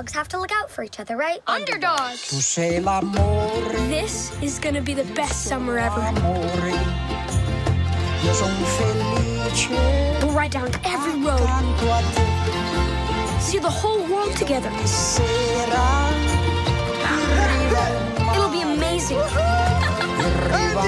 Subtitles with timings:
[0.00, 1.40] underdogs have to look out for each other, right?
[1.46, 2.28] Underdogs!
[2.30, 6.00] Tu sei l'amore, This is gonna be the best summer ever.
[6.00, 6.72] amore.
[8.24, 9.68] Io son felice
[10.22, 12.22] We'll ride down every road, a te.
[13.40, 14.70] see the whole world together.
[14.86, 16.08] Sera
[18.34, 19.18] It'll be amazing.
[20.20, 20.84] arriva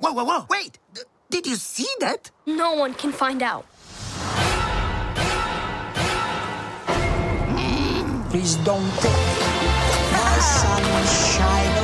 [0.01, 0.47] Whoa, whoa, whoa!
[0.49, 0.79] Wait!
[0.95, 1.01] D-
[1.31, 2.31] did you see that?
[2.47, 3.67] No one can find out.
[8.31, 9.13] Please don't take
[10.13, 11.80] my sunshine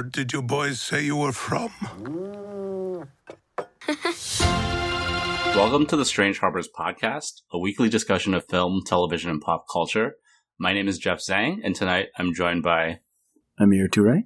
[0.00, 1.70] Where did you boys say you were from?
[5.54, 10.14] Welcome to the Strange Harbors podcast, a weekly discussion of film, television, and pop culture.
[10.58, 13.00] My name is Jeff Zhang, and tonight I'm joined by.
[13.58, 14.24] Amir Toure.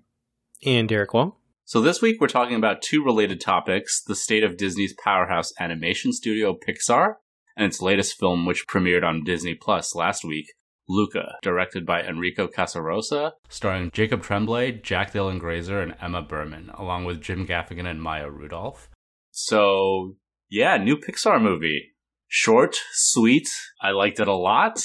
[0.64, 1.32] And Derek Wong.
[1.64, 6.12] So, this week we're talking about two related topics the state of Disney's powerhouse animation
[6.12, 7.14] studio, Pixar,
[7.56, 10.52] and its latest film, which premiered on Disney Plus last week,
[10.88, 17.04] Luca, directed by Enrico Casarosa, starring Jacob Tremblay, Jack Dylan Grazer, and Emma Berman, along
[17.04, 18.88] with Jim Gaffigan and Maya Rudolph.
[19.30, 20.16] So,
[20.50, 21.94] yeah, new Pixar movie.
[22.28, 23.48] Short, sweet.
[23.80, 24.84] I liked it a lot.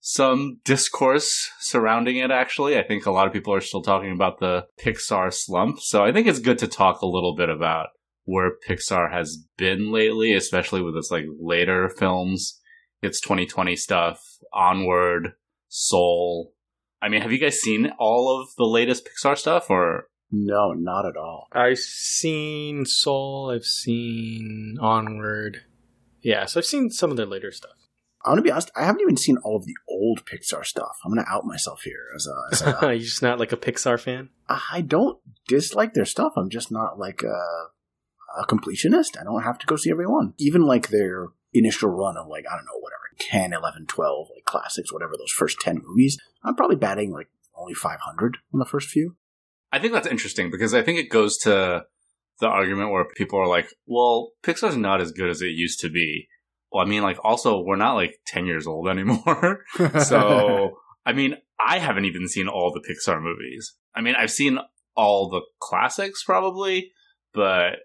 [0.00, 2.78] Some discourse surrounding it, actually.
[2.78, 5.80] I think a lot of people are still talking about the Pixar slump.
[5.80, 7.88] So I think it's good to talk a little bit about
[8.24, 12.60] where Pixar has been lately, especially with its like later films,
[13.02, 15.34] its 2020 stuff, Onward,
[15.68, 16.52] Soul.
[17.02, 21.06] I mean, have you guys seen all of the latest Pixar stuff or No, not
[21.06, 21.48] at all.
[21.52, 25.62] I've seen Soul, I've seen Onward.
[26.22, 27.72] Yeah, so I've seen some of their later stuff.
[28.24, 28.70] I'm gonna be honest.
[28.76, 30.98] I haven't even seen all of the old Pixar stuff.
[31.04, 32.52] I'm gonna out myself here as a.
[32.52, 34.28] As a You're just not like a Pixar fan?
[34.48, 35.18] I don't
[35.48, 36.34] dislike their stuff.
[36.36, 39.18] I'm just not like a, a completionist.
[39.18, 40.34] I don't have to go see every one.
[40.38, 44.44] Even like their initial run of like I don't know whatever 10, 11, 12 like
[44.44, 46.18] classics, whatever those first ten movies.
[46.42, 49.16] I'm probably batting like only 500 on the first few.
[49.72, 51.84] I think that's interesting because I think it goes to
[52.40, 55.90] the argument where people are like, well, Pixar's not as good as it used to
[55.90, 56.26] be.
[56.72, 59.60] Well, I mean, like, also, we're not like 10 years old anymore.
[60.02, 63.74] so, I mean, I haven't even seen all the Pixar movies.
[63.94, 64.58] I mean, I've seen
[64.96, 66.92] all the classics probably,
[67.32, 67.76] but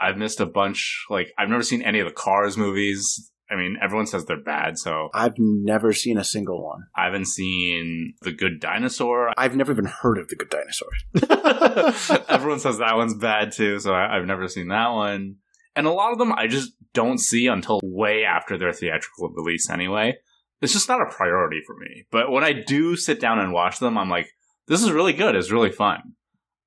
[0.00, 1.04] I've missed a bunch.
[1.10, 3.30] Like, I've never seen any of the Cars movies.
[3.50, 6.84] I mean, everyone says they're bad, so I've never seen a single one.
[6.94, 9.32] I haven't seen The Good Dinosaur.
[9.38, 10.88] I've never even heard of the Good Dinosaur.
[12.28, 15.36] Everyone says that one's bad too, so I, I've never seen that one.
[15.74, 19.70] And a lot of them I just don't see until way after their theatrical release
[19.70, 20.18] anyway.
[20.60, 22.04] It's just not a priority for me.
[22.10, 24.28] But when I do sit down and watch them, I'm like,
[24.66, 25.36] this is really good.
[25.36, 26.14] It's really fun.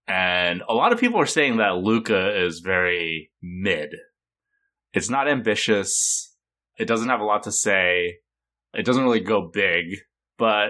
[0.08, 3.90] And a lot of people are saying that Luca is very mid.
[4.94, 6.31] It's not ambitious.
[6.78, 8.18] It doesn't have a lot to say.
[8.74, 9.86] It doesn't really go big,
[10.38, 10.70] but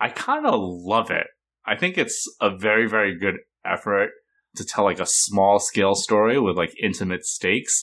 [0.00, 1.26] I kind of love it.
[1.66, 4.10] I think it's a very, very good effort
[4.56, 7.82] to tell like a small scale story with like intimate stakes.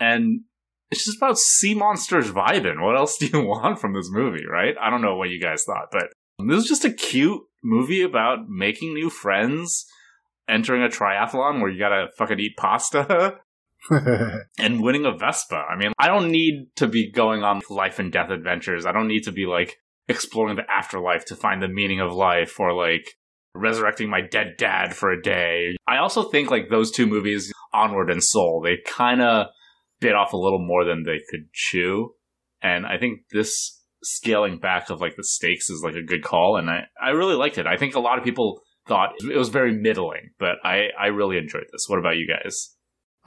[0.00, 0.42] And
[0.90, 2.82] it's just about sea monsters vibing.
[2.82, 4.74] What else do you want from this movie, right?
[4.80, 6.08] I don't know what you guys thought, but
[6.46, 9.86] this is just a cute movie about making new friends,
[10.48, 13.38] entering a triathlon where you gotta fucking eat pasta
[14.58, 15.56] and winning a Vespa.
[15.56, 18.86] I mean, I don't need to be going on life and death adventures.
[18.86, 19.76] I don't need to be like
[20.08, 23.14] exploring the afterlife to find the meaning of life or like
[23.54, 25.76] resurrecting my dead dad for a day.
[25.86, 29.48] I also think like those two movies, Onward and Soul, they kind of
[30.00, 32.14] bit off a little more than they could chew.
[32.62, 36.56] And I think this scaling back of like the stakes is like a good call.
[36.56, 37.66] And I, I really liked it.
[37.66, 41.36] I think a lot of people thought it was very middling, but I, I really
[41.36, 41.84] enjoyed this.
[41.88, 42.74] What about you guys?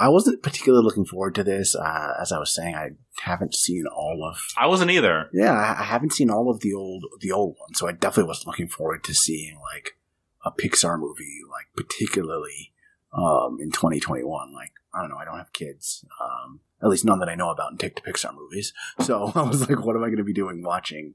[0.02, 1.76] I wasn't particularly looking forward to this.
[1.76, 2.90] Uh, as I was saying, I
[3.22, 4.42] haven't seen all of.
[4.58, 5.30] I wasn't either.
[5.32, 8.30] Yeah, I I haven't seen all of the old the old ones, so I definitely
[8.30, 9.98] wasn't looking forward to seeing like
[10.44, 12.74] a Pixar movie, like particularly
[13.14, 14.52] um, in 2021.
[14.52, 17.52] Like I don't know, I don't have kids, um, at least none that I know
[17.52, 18.74] about, and take to Pixar movies.
[19.02, 21.14] So I was like, what am I going to be doing watching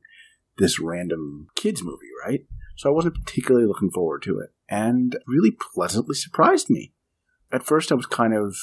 [0.58, 2.46] this random kids movie, right?
[2.76, 6.92] So I wasn't particularly looking forward to it, and really pleasantly surprised me.
[7.52, 8.56] At first, I was kind of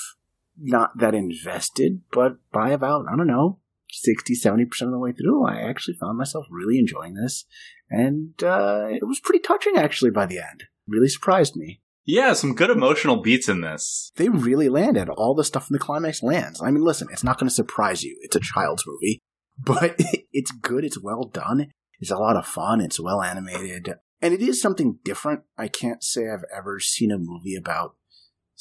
[0.58, 3.60] not that invested, but by about, I don't know,
[3.92, 7.46] 60, 70% of the way through, I actually found myself really enjoying this.
[7.90, 10.64] And uh, it was pretty touching, actually, by the end.
[10.88, 11.82] really surprised me.
[12.06, 14.12] Yeah, some good emotional beats in this.
[14.16, 15.10] They really landed.
[15.10, 16.62] All the stuff in the climax lands.
[16.62, 18.18] I mean, listen, it's not going to surprise you.
[18.22, 19.22] It's a child's movie,
[19.58, 19.96] but
[20.32, 20.84] it's good.
[20.84, 21.72] It's well done.
[22.00, 22.82] It's a lot of fun.
[22.82, 23.94] It's well animated.
[24.22, 25.42] And it is something different.
[25.58, 27.96] I can't say I've ever seen a movie about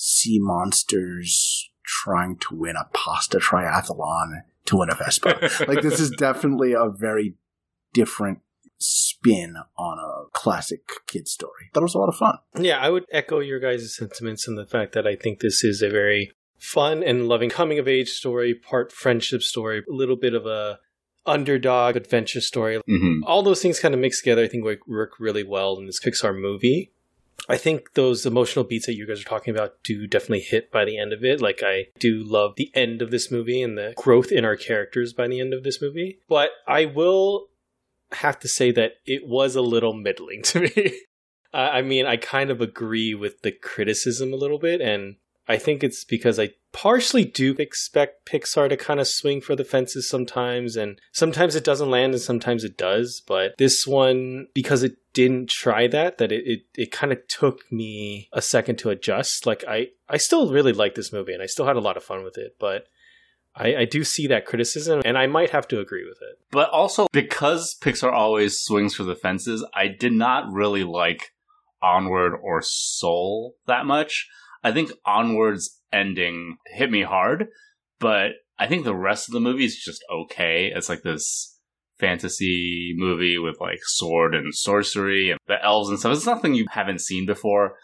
[0.05, 5.39] sea monsters trying to win a pasta triathlon to win a Vespa.
[5.69, 7.35] like, this is definitely a very
[7.93, 8.41] different
[8.79, 11.71] spin on a classic kid story.
[11.73, 12.39] That was a lot of fun.
[12.59, 15.83] Yeah, I would echo your guys' sentiments in the fact that I think this is
[15.83, 20.35] a very fun and loving coming of age story, part friendship story, a little bit
[20.35, 20.81] of a
[21.27, 22.79] underdog adventure story.
[22.91, 23.23] Mm-hmm.
[23.25, 26.01] All those things kind of mixed together, I think work, work really well in this
[26.01, 26.91] Pixar movie.
[27.49, 30.85] I think those emotional beats that you guys are talking about do definitely hit by
[30.85, 31.41] the end of it.
[31.41, 35.13] Like, I do love the end of this movie and the growth in our characters
[35.13, 36.21] by the end of this movie.
[36.29, 37.49] But I will
[38.13, 41.01] have to say that it was a little middling to me.
[41.55, 45.17] I mean, I kind of agree with the criticism a little bit, and
[45.49, 49.65] I think it's because I partially do expect Pixar to kind of swing for the
[49.65, 53.23] fences sometimes, and sometimes it doesn't land and sometimes it does.
[53.27, 57.71] But this one, because it didn't try that, that it, it, it kind of took
[57.71, 59.47] me a second to adjust.
[59.47, 62.05] Like I, I still really like this movie and I still had a lot of
[62.05, 62.87] fun with it, but
[63.55, 66.39] I, I do see that criticism and I might have to agree with it.
[66.51, 71.33] But also, because Pixar always swings for the fences, I did not really like
[71.83, 74.29] Onward or Soul that much.
[74.63, 77.47] I think Onward's ending hit me hard,
[77.99, 80.73] but I think the rest of the movie is just okay.
[80.75, 81.59] It's like this
[81.99, 86.17] fantasy movie with like sword and sorcery and the elves and stuff.
[86.17, 87.77] It's nothing you haven't seen before.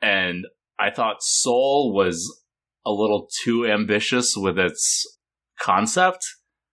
[0.00, 0.44] And
[0.78, 2.42] I thought Soul was
[2.84, 5.18] a little too ambitious with its
[5.58, 6.24] concept,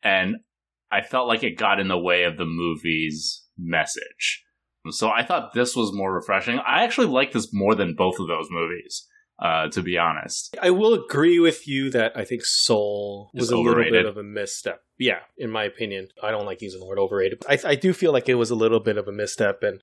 [0.04, 0.36] and
[0.92, 4.44] I felt like it got in the way of the movie's message.
[4.90, 6.60] So I thought this was more refreshing.
[6.60, 9.08] I actually like this more than both of those movies,
[9.40, 10.56] uh, to be honest.
[10.62, 14.24] I will agree with you that I think Soul was a little bit of a
[14.24, 14.82] misstep.
[14.98, 16.10] Yeah, in my opinion.
[16.22, 17.44] I don't like using the word overrated.
[17.48, 19.82] I, I do feel like it was a little bit of a misstep, and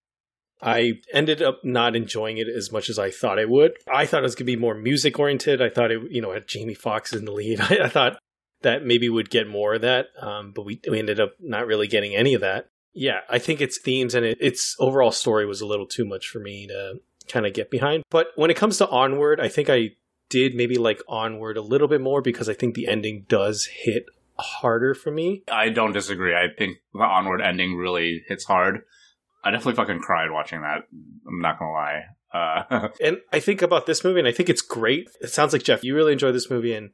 [0.63, 3.73] I ended up not enjoying it as much as I thought I would.
[3.93, 5.61] I thought it was going to be more music oriented.
[5.61, 7.61] I thought it, you know, had Jamie Foxx in the lead.
[7.61, 8.19] I, I thought
[8.63, 11.87] that maybe would get more of that, um, but we, we ended up not really
[11.87, 12.69] getting any of that.
[12.93, 16.29] Yeah, I think its themes and it, its overall story was a little too much
[16.29, 16.95] for me to
[17.31, 18.03] kind of get behind.
[18.11, 19.91] But when it comes to Onward, I think I
[20.29, 24.07] did maybe like Onward a little bit more because I think the ending does hit
[24.39, 25.43] harder for me.
[25.51, 26.35] I don't disagree.
[26.35, 28.83] I think the Onward ending really hits hard.
[29.45, 30.83] I definitely fucking cried watching that.
[31.27, 32.03] I'm not gonna lie.
[32.33, 35.09] Uh, And I think about this movie and I think it's great.
[35.21, 36.91] It sounds like Jeff, you really enjoy this movie and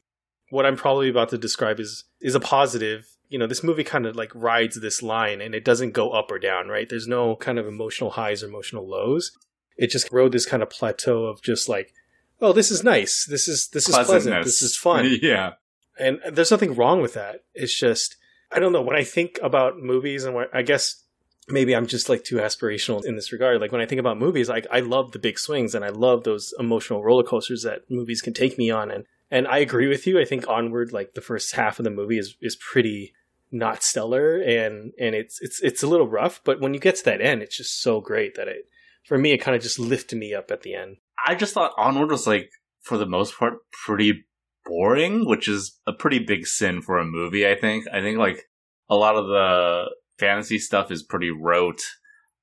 [0.50, 3.06] what I'm probably about to describe is is a positive.
[3.29, 6.31] You know, this movie kind of like rides this line and it doesn't go up
[6.31, 6.88] or down, right?
[6.88, 9.33] There's no kind of emotional highs or emotional lows.
[9.76, 11.93] It just rode this kind of plateau of just like,
[12.40, 13.26] oh, this is nice.
[13.26, 14.44] This is this is pleasant.
[14.44, 15.19] This is fun.
[15.23, 15.55] yeah.
[15.99, 17.44] and there's nothing wrong with that.
[17.55, 18.17] It's just
[18.50, 21.02] I don't know when I think about movies and when, I guess
[21.49, 23.61] maybe I'm just like too aspirational in this regard.
[23.61, 26.25] Like when I think about movies, like I love the big swings and I love
[26.25, 30.06] those emotional roller coasters that movies can take me on and and I agree with
[30.06, 30.21] you.
[30.21, 33.14] I think Onward like the first half of the movie is is pretty
[33.52, 37.04] not stellar and and it's it's it's a little rough, but when you get to
[37.04, 38.68] that end, it's just so great that it
[39.07, 40.97] for me it kind of just lifted me up at the end.
[41.27, 42.51] I just thought Onward was like,
[42.83, 44.25] for the most part, pretty
[44.65, 47.49] boring, which is a pretty big sin for a movie.
[47.49, 47.87] I think.
[47.93, 48.45] I think like
[48.89, 49.85] a lot of the
[50.19, 51.83] fantasy stuff is pretty rote.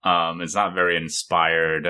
[0.03, 1.88] Um, it's not very inspired.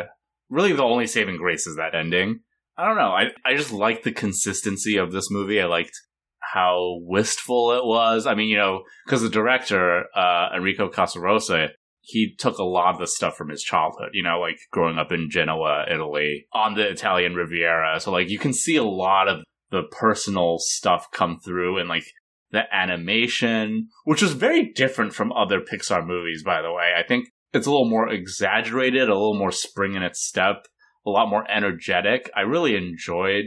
[0.49, 2.41] Really, the only saving grace is that ending.
[2.77, 3.11] I don't know.
[3.11, 5.61] I I just liked the consistency of this movie.
[5.61, 5.99] I liked
[6.39, 8.27] how wistful it was.
[8.27, 11.69] I mean, you know, because the director uh, Enrico Casarosa
[12.05, 15.11] he took a lot of the stuff from his childhood, you know, like growing up
[15.11, 17.99] in Genoa, Italy, on the Italian Riviera.
[17.99, 22.03] So like you can see a lot of the personal stuff come through and like
[22.51, 26.91] the animation, which was very different from other Pixar movies, by the way.
[26.97, 30.65] I think it's a little more exaggerated, a little more spring in its step,
[31.05, 32.29] a lot more energetic.
[32.35, 33.45] I really enjoyed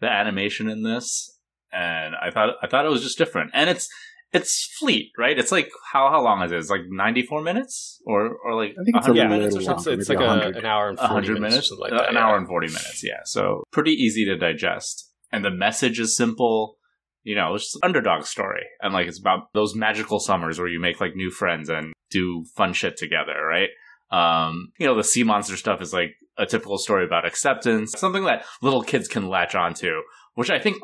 [0.00, 1.38] the animation in this.
[1.72, 3.52] And I thought I thought it was just different.
[3.54, 3.88] And it's
[4.32, 5.38] it's fleet, right?
[5.38, 6.58] It's like how how long is it?
[6.58, 9.56] It's like ninety four minutes or or like I think it's a 100 yeah, minutes
[9.56, 9.92] or something.
[9.94, 10.56] it's, it's like a, 100.
[10.56, 12.08] an hour and 40 hundred minutes, minutes, or something Uh, like that.
[12.10, 12.26] an yeah.
[12.26, 13.02] hour and forty minutes.
[13.04, 16.78] Yeah, so pretty easy to digest, and the message is simple.
[17.24, 20.80] You know, it's an underdog story, and like it's about those magical summers where you
[20.80, 23.68] make like new friends and do fun shit together, right?
[24.10, 28.24] Um, you know, the sea monster stuff is like a typical story about acceptance, something
[28.24, 30.00] that little kids can latch onto,
[30.34, 30.78] which I think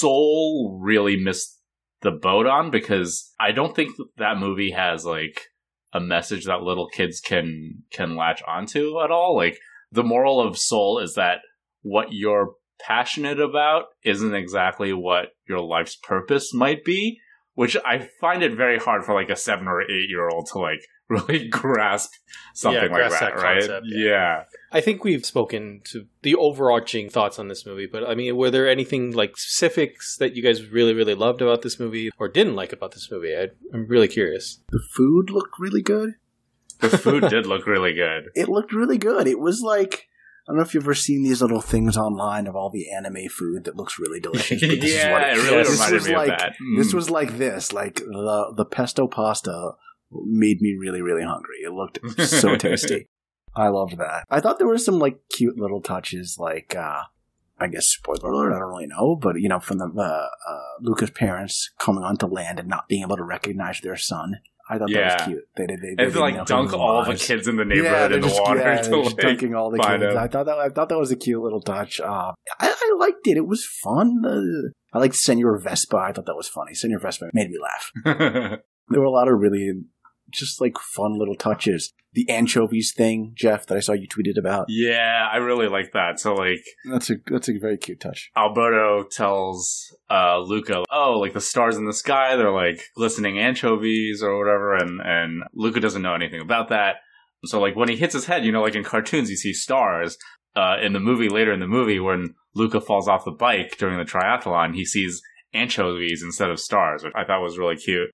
[0.00, 1.55] Soul really missed
[2.02, 5.42] the boat on because I don't think that movie has like
[5.92, 9.36] a message that little kids can can latch onto at all.
[9.36, 9.58] Like
[9.90, 11.38] the moral of Soul is that
[11.82, 17.18] what you're passionate about isn't exactly what your life's purpose might be,
[17.54, 20.58] which I find it very hard for like a seven or eight year old to
[20.58, 22.10] like really grasp
[22.54, 23.58] something Yeah, like grasp that, that right?
[23.60, 24.08] concept, yeah.
[24.10, 24.42] yeah.
[24.76, 28.50] I think we've spoken to the overarching thoughts on this movie, but I mean, were
[28.50, 32.56] there anything like specifics that you guys really, really loved about this movie or didn't
[32.56, 33.34] like about this movie?
[33.34, 34.60] I, I'm really curious.
[34.70, 36.10] The food looked really good.
[36.80, 38.24] The food did look really good.
[38.34, 39.26] It looked really good.
[39.26, 40.08] It was like
[40.46, 43.28] I don't know if you've ever seen these little things online of all the anime
[43.30, 44.60] food that looks really delicious.
[44.60, 46.52] But this is what yeah, it really this reminded was me like, of that.
[46.76, 46.94] This Mm.
[46.94, 49.70] was like this, like the the pesto pasta
[50.44, 51.58] made me really really hungry.
[51.64, 53.08] It looked so tasty.
[53.56, 54.24] I loved that.
[54.30, 57.02] I thought there were some like cute little touches, like uh
[57.58, 58.52] I guess spoiler alert.
[58.54, 62.26] I don't really know, but you know, from the uh, uh, Luca's parents coming onto
[62.26, 64.34] land and not being able to recognize their son.
[64.68, 65.44] I thought that was cute.
[65.56, 65.80] They did.
[65.80, 68.28] They, and they didn't like dunk all the kids in the neighborhood they're in the
[68.28, 70.16] just- water yeah, to like, dunking all the kids.
[70.16, 72.00] I thought that I thought that was a cute little touch.
[72.00, 73.36] Uh, I, I liked it.
[73.36, 74.22] It was fun.
[74.26, 75.96] Uh, I liked Senor Vespa.
[75.96, 76.74] I thought that was funny.
[76.74, 78.60] Senor Vespa made me laugh.
[78.88, 79.72] There were a lot of really
[80.30, 81.92] just like fun little touches.
[82.12, 84.66] The anchovies thing, Jeff, that I saw you tweeted about.
[84.68, 86.18] yeah, I really like that.
[86.18, 88.30] So like That's a that's a very cute touch.
[88.36, 94.22] Alberto tells uh, Luca, "Oh, like the stars in the sky, they're like glistening anchovies
[94.22, 96.96] or whatever," and and Luca doesn't know anything about that.
[97.44, 100.16] So like when he hits his head, you know, like in cartoons, you see stars.
[100.54, 103.98] Uh, in the movie, later in the movie, when Luca falls off the bike during
[103.98, 105.20] the triathlon, he sees
[105.52, 108.08] anchovies instead of stars, which I thought was really cute.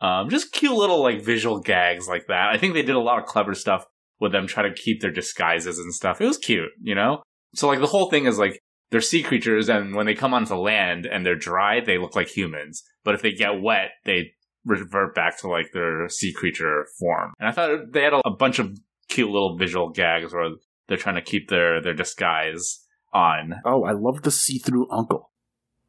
[0.00, 2.50] Um, just cute little like visual gags like that.
[2.52, 3.86] I think they did a lot of clever stuff
[4.20, 6.20] with them trying to keep their disguises and stuff.
[6.20, 7.22] It was cute, you know.
[7.54, 8.58] So like the whole thing is like
[8.90, 12.28] they're sea creatures, and when they come onto land and they're dry, they look like
[12.28, 12.82] humans.
[13.04, 14.32] But if they get wet, they
[14.64, 17.32] revert back to like their sea creature form.
[17.38, 20.50] And I thought they had a, a bunch of cute little visual gags where
[20.88, 23.54] they're trying to keep their their disguise on.
[23.64, 25.30] Oh, I love the see-through uncle,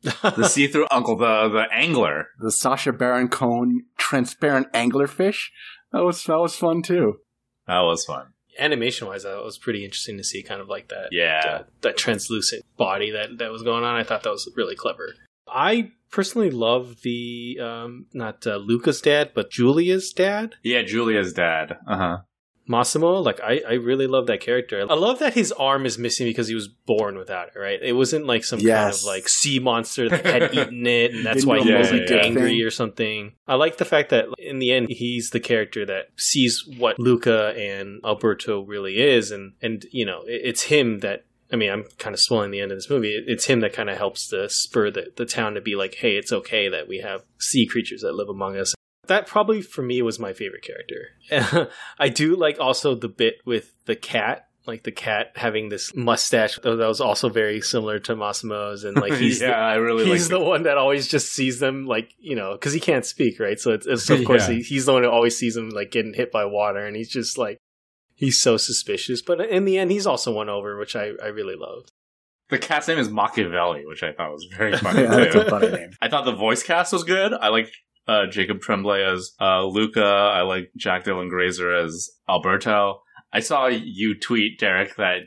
[0.04, 2.28] The see through uncle, the the angler.
[2.40, 5.48] the Sacha Baron Cohen transparent anglerfish.
[5.92, 7.20] That was that was fun too.
[7.68, 8.28] That was fun.
[8.60, 11.10] Animation wise, that was pretty interesting to see kind of like that.
[11.12, 11.42] Yeah.
[11.44, 13.96] that, that translucent body that, that was going on.
[13.96, 15.14] I thought that was really clever.
[15.48, 20.56] I personally love the, um, not uh, Luca's dad, but Julia's dad.
[20.64, 21.78] Yeah, Julia's dad.
[21.86, 22.18] Uh huh.
[22.68, 24.86] Massimo, like I, I really love that character.
[24.90, 27.80] I love that his arm is missing because he was born without it, right?
[27.82, 31.46] It wasn't like some kind of like sea monster that had eaten it and that's
[31.46, 33.34] why he was like angry or something.
[33.48, 37.54] I like the fact that in the end he's the character that sees what Luca
[37.58, 41.86] and Alberto really is and and you know, it, it's him that I mean, I'm
[41.98, 43.24] kind of spoiling the end of this movie.
[43.26, 46.18] It's him that kind of helps to spur the, the town to be like, hey,
[46.18, 48.74] it's okay that we have sea creatures that live among us.
[49.08, 51.70] That probably for me was my favorite character.
[52.00, 56.60] I do like also the bit with the cat, like the cat having this mustache
[56.64, 60.40] that was also very similar to Massimo's, and like he's yeah, I really he's like
[60.40, 63.60] the one that always just sees them like you know because he can't speak right,
[63.60, 64.56] so it's, it's of course Yeah.
[64.56, 67.10] he, he's the one who always sees them like getting hit by water, and he's
[67.10, 67.58] just like
[68.16, 71.56] he's so suspicious, but in the end he's also won over, which I I really
[71.56, 71.92] loved.
[72.50, 75.70] The cat's name is Machiavelli, which I thought was very funny Yeah, that's a funny
[75.70, 75.90] name.
[76.02, 77.34] I thought the voice cast was good.
[77.34, 77.70] I like
[78.08, 80.04] uh, Jacob Tremblay as uh, Luca.
[80.04, 83.02] I like Jack Dylan Grazer as Alberto.
[83.34, 85.24] I saw you tweet, Derek, that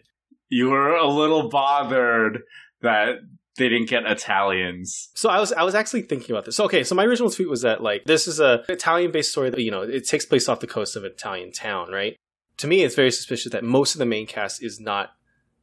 [0.49, 2.42] you were a little bothered
[2.82, 3.16] that
[3.56, 5.10] they didn't get Italians.
[5.14, 6.56] So I was I was actually thinking about this.
[6.56, 9.50] So, okay, so my original tweet was that like this is a Italian based story
[9.50, 12.16] that you know it takes place off the coast of an Italian town, right?
[12.58, 15.10] To me, it's very suspicious that most of the main cast is not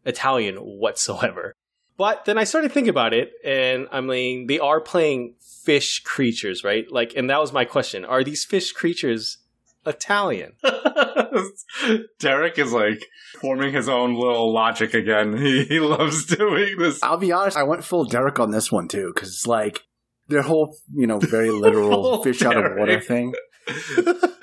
[0.05, 1.53] Italian whatsoever.
[1.97, 6.63] But then I started thinking about it, and I mean, they are playing fish creatures,
[6.63, 6.85] right?
[6.91, 9.39] Like, and that was my question: Are these fish creatures
[9.85, 10.53] Italian?
[12.19, 13.03] Derek is like
[13.41, 15.35] forming his own little logic again.
[15.47, 17.01] He, he loves doing this.
[17.03, 19.83] I'll be honest, I went full Derek on this one too, because it's like
[20.27, 23.33] their whole, you know, very literal Full fish out of water thing.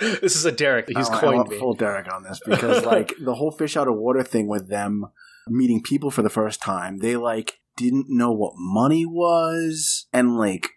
[0.00, 0.88] this is a Derek.
[0.88, 1.58] He's I, went- I coined went me.
[1.58, 5.04] full Derek on this because like the whole fish out of water thing with them
[5.48, 10.70] meeting people for the first time, they like didn't know what money was and like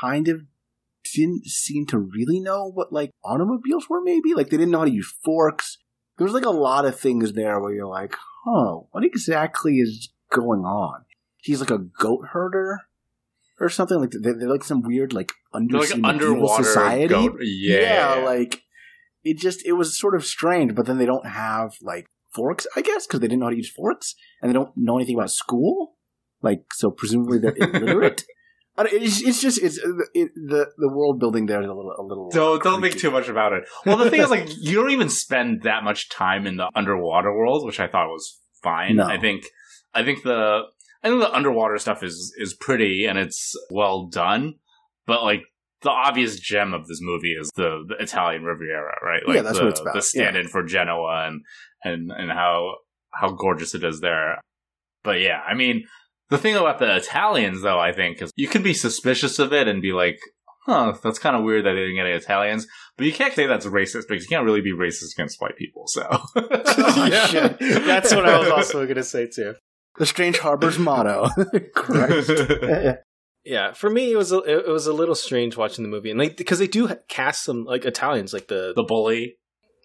[0.00, 0.42] kind of
[1.14, 4.34] didn't seem to really know what like automobiles were maybe?
[4.34, 5.78] Like they didn't know how to use forks.
[6.18, 8.14] There was like a lot of things there where you're like
[8.44, 11.04] huh what exactly is going on?
[11.38, 12.80] He's like a goat herder
[13.60, 17.08] or something like they're, they're like some weird like undersea like underwater society.
[17.08, 17.38] goat.
[17.42, 18.22] Yeah.
[18.24, 18.62] like
[19.24, 22.82] it just it was sort of strange but then they don't have like forks i
[22.82, 25.30] guess because they didn't know how to use forks and they don't know anything about
[25.30, 25.94] school
[26.42, 28.24] like so presumably they're illiterate
[28.78, 32.02] It's, it's just it's uh, it, the the world building there is a little a
[32.02, 32.30] little.
[32.30, 33.64] Don't don't think too much about it.
[33.84, 37.36] Well, the thing is, like, you don't even spend that much time in the underwater
[37.36, 38.96] world, which I thought was fine.
[38.96, 39.04] No.
[39.04, 39.44] I think,
[39.92, 40.62] I think the,
[41.02, 44.54] I think the underwater stuff is is pretty and it's well done,
[45.06, 45.42] but like
[45.82, 49.26] the obvious gem of this movie is the, the Italian Riviera, right?
[49.26, 51.42] Like Yeah, that's the, what it's about, The stand-in for Genoa and
[51.84, 52.76] and and how
[53.12, 54.40] how gorgeous it is there.
[55.04, 55.84] But yeah, I mean,
[56.30, 59.68] the thing about the Italians, though, I think, is you can be suspicious of it
[59.68, 60.18] and be like,
[60.66, 62.66] huh, that's kind of weird that they didn't get any Italians.
[62.96, 65.84] But you can't say that's racist because you can't really be racist against white people.
[65.86, 69.54] So, oh, yeah, that's what I was also going to say too.
[69.98, 71.28] the Strange Harbor's motto.
[71.74, 72.30] Correct.
[73.44, 76.18] Yeah, for me, it was a, it was a little strange watching the movie, and
[76.18, 79.36] like because they do cast some like Italians, like the the bully.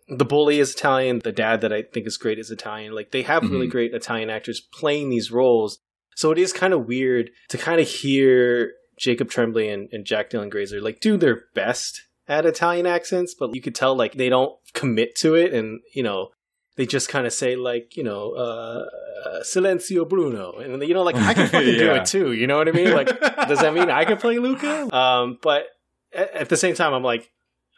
[0.10, 2.94] the bully is Italian, the dad that I think is great is Italian.
[2.94, 3.72] Like they have really Mhm.
[3.72, 5.80] great Italian actors playing these roles,
[6.16, 10.30] so it is kind of weird to kind of hear Jacob Tremblay and, and Jack
[10.30, 14.30] Dylan Grazer like do their best at Italian accents, but you could tell like they
[14.30, 16.30] don't commit to it, and you know
[16.78, 18.86] they just kind of say like you know uh,
[19.26, 22.32] uh, Silenzio Bruno, and you know like I can fucking do it too.
[22.32, 22.94] You know what I mean?
[22.94, 23.08] Like
[23.48, 24.88] does that mean I can play Luca?
[24.98, 25.66] Um, but
[26.14, 27.32] at, at the same time, I'm like,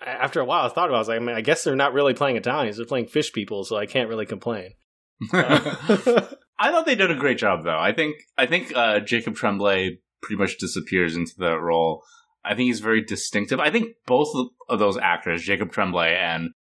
[0.05, 1.75] after a while, I thought about, it, I was like, I mean, I guess they're
[1.75, 4.73] not really playing Italians; they're playing fish people, so I can't really complain.
[5.33, 7.79] I thought they did a great job, though.
[7.79, 12.03] I think I think uh, Jacob Tremblay pretty much disappears into that role.
[12.43, 13.59] I think he's very distinctive.
[13.59, 14.33] I think both
[14.69, 16.51] of those actors, Jacob Tremblay and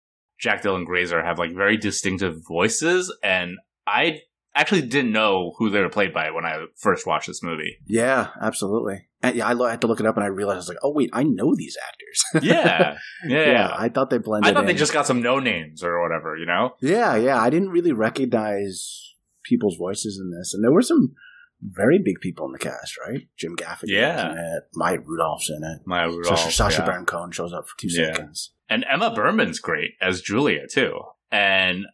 [0.40, 4.20] Jack Dylan Grazer, have like very distinctive voices, and I
[4.54, 7.76] actually didn't know who they were played by when I first watched this movie.
[7.86, 9.04] yeah, absolutely.
[9.20, 10.78] And yeah, I lo- had to look it up, and I realized I was like,
[10.82, 12.44] oh wait, I know these actors.
[12.48, 13.74] Yeah, yeah.
[13.76, 14.50] I thought they blended.
[14.50, 16.76] I thought they just got some no names or whatever, you know.
[16.80, 17.40] Yeah, yeah.
[17.40, 19.14] I didn't really recognize
[19.44, 21.14] people's voices in this, and there were some
[21.60, 23.22] very big people in the cast, right?
[23.36, 24.30] Jim Gaffigan, Yeah.
[24.32, 24.62] in it.
[24.74, 25.80] Maya Rudolph's in it.
[25.86, 26.86] Maya Rudolph, Sacha, Sacha yeah.
[26.86, 28.12] Baron Cohen shows up for two Yeah.
[28.14, 28.52] seconds.
[28.68, 31.00] And Emma Berman's great as Julia too.
[31.30, 31.86] And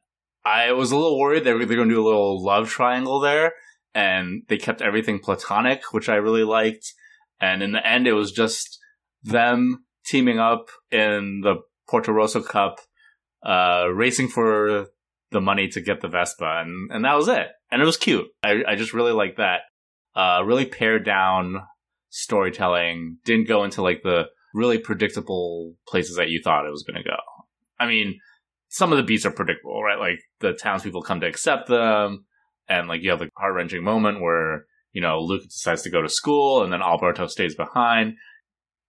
[0.45, 3.53] I was a little worried they were going to do a little love triangle there,
[3.95, 6.93] and they kept everything platonic, which I really liked.
[7.41, 8.79] And in the end, it was just
[9.23, 11.57] them teaming up in the
[11.91, 12.81] Portorosso Cup,
[13.45, 14.89] uh, racing for
[15.31, 17.49] the money to get the Vespa, and and that was it.
[17.71, 18.27] And it was cute.
[18.43, 19.61] I I just really liked that.
[20.15, 21.63] Uh, really pared down
[22.11, 23.19] storytelling.
[23.25, 27.09] Didn't go into like the really predictable places that you thought it was going to
[27.09, 27.17] go.
[27.79, 28.21] I mean,
[28.69, 29.99] some of the beats are predictable, right?
[29.99, 32.25] Like the townspeople come to accept them,
[32.69, 36.01] and like you have the heart wrenching moment where you know Luca decides to go
[36.01, 38.15] to school, and then Alberto stays behind.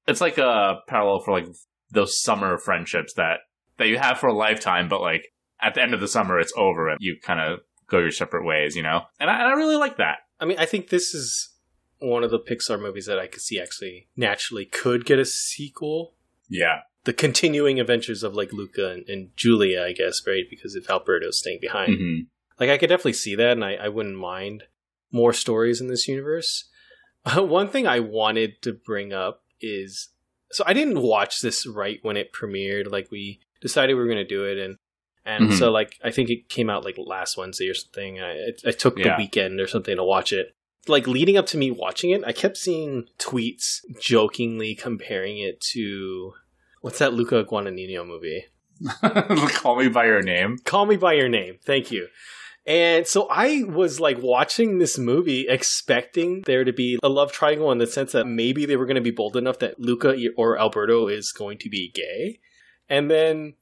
[0.08, 1.47] It's like a parallel for like
[1.91, 3.39] those summer friendships that
[3.78, 6.54] that you have for a lifetime, but like at the end of the summer, it's
[6.56, 9.01] over, and you kind of go your separate ways, you know.
[9.19, 10.19] And I, and I really like that.
[10.39, 11.55] I mean, I think this is
[12.00, 16.14] one of the Pixar movies that I could see actually naturally could get a sequel.
[16.50, 20.44] Yeah, The continuing adventures of like Luca and, and Julia, I guess, right?
[20.50, 22.20] Because if Alberto's staying behind, hmm
[22.58, 24.64] like I could definitely see that, and I, I wouldn't mind
[25.12, 26.70] more stories in this universe.
[27.36, 30.10] one thing I wanted to bring up is
[30.52, 32.90] so I didn't watch this right when it premiered.
[32.90, 34.78] Like we decided we were going to do it, and
[35.26, 35.58] and Mhm.
[35.58, 38.22] so like I think it came out like last Wednesday or something.
[38.22, 40.55] I I took the weekend or something to watch it.
[40.88, 46.34] Like leading up to me watching it, I kept seeing tweets jokingly comparing it to
[46.82, 48.45] what's that Luca Guadagnino movie?
[49.54, 50.58] Call me by your name.
[50.63, 51.58] Call Me By Your Name.
[51.65, 52.08] Thank you.
[52.67, 57.71] And so I was like watching this movie expecting there to be a love triangle
[57.71, 60.60] in the sense that maybe they were going to be bold enough that Luca or
[60.60, 62.39] Alberto is going to be gay.
[62.89, 63.54] And then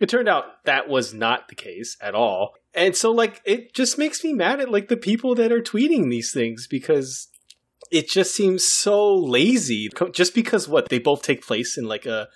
[0.00, 2.54] it turned out that was not the case at all.
[2.78, 6.10] And so like it just makes me mad at like the people that are tweeting
[6.10, 7.28] these things because
[7.90, 9.90] it just seems so lazy.
[10.12, 12.28] Just because what they both take place in like a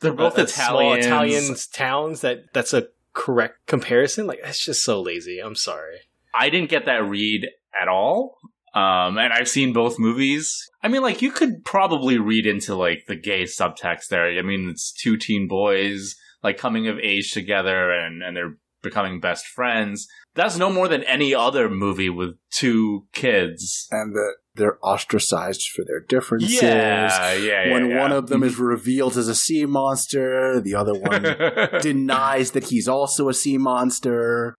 [0.00, 4.26] They're both a- a small Italian towns that that's a correct comparison.
[4.26, 5.38] Like that's just so lazy.
[5.38, 5.98] I'm sorry.
[6.34, 7.48] I didn't get that read
[7.80, 8.38] at all.
[8.72, 10.70] Um, and I've seen both movies.
[10.80, 14.26] I mean, like, you could probably read into, like, the gay subtext there.
[14.38, 19.20] I mean, it's two teen boys, like, coming of age together and, and they're becoming
[19.20, 20.06] best friends.
[20.34, 23.88] That's no more than any other movie with two kids.
[23.90, 26.60] And that they're ostracized for their differences.
[26.60, 27.72] Yeah, yeah, yeah.
[27.72, 28.00] when yeah.
[28.00, 31.22] one of them is revealed as a sea monster, the other one
[31.82, 34.54] denies that he's also a sea monster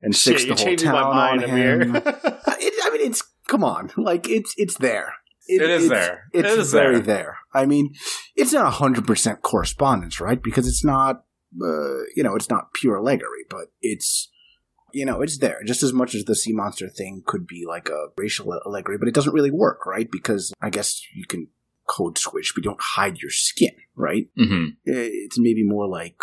[0.00, 1.96] and sticks Shit, the whole town on him.
[2.46, 5.14] Uh, it, I mean, it's come on, like it's it's there.
[5.46, 6.24] It is it's, there.
[6.32, 7.02] It's It is very there.
[7.02, 7.38] there.
[7.54, 7.94] I mean,
[8.36, 10.42] it's not hundred percent correspondence, right?
[10.42, 11.24] Because it's not,
[11.62, 14.30] uh, you know, it's not pure allegory, but it's,
[14.92, 17.88] you know, it's there just as much as the sea monster thing could be like
[17.88, 20.08] a racial allegory, but it doesn't really work, right?
[20.10, 21.48] Because I guess you can
[21.86, 24.28] code switch, but you don't hide your skin, right?
[24.36, 26.20] hmm It's maybe more like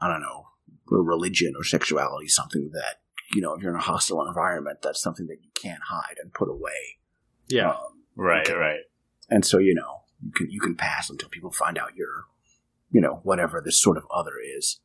[0.00, 0.46] I don't know,
[0.86, 2.96] religion or sexuality, something that
[3.34, 6.34] you know, if you're in a hostile environment, that's something that you can't hide and
[6.34, 6.98] put away.
[7.48, 7.70] Yeah.
[7.70, 7.76] Um,
[8.14, 8.54] Right, Okay.
[8.58, 8.80] right.
[9.30, 12.24] and so you know you can you can pass until people find out you're
[12.92, 14.80] you know whatever this sort of other is.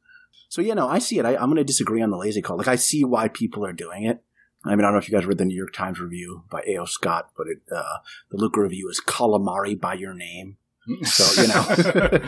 [0.49, 1.25] So you know i see it.
[1.25, 2.57] I, i'm going to disagree on the lazy call.
[2.57, 4.23] Like i see why people are doing it.
[4.65, 6.63] I mean i don't know if you guys read the new york times review by
[6.67, 6.85] A.O.
[6.85, 7.97] Scott but it uh,
[8.31, 10.57] the Luca review is calamari by your name.
[11.03, 11.65] So you know.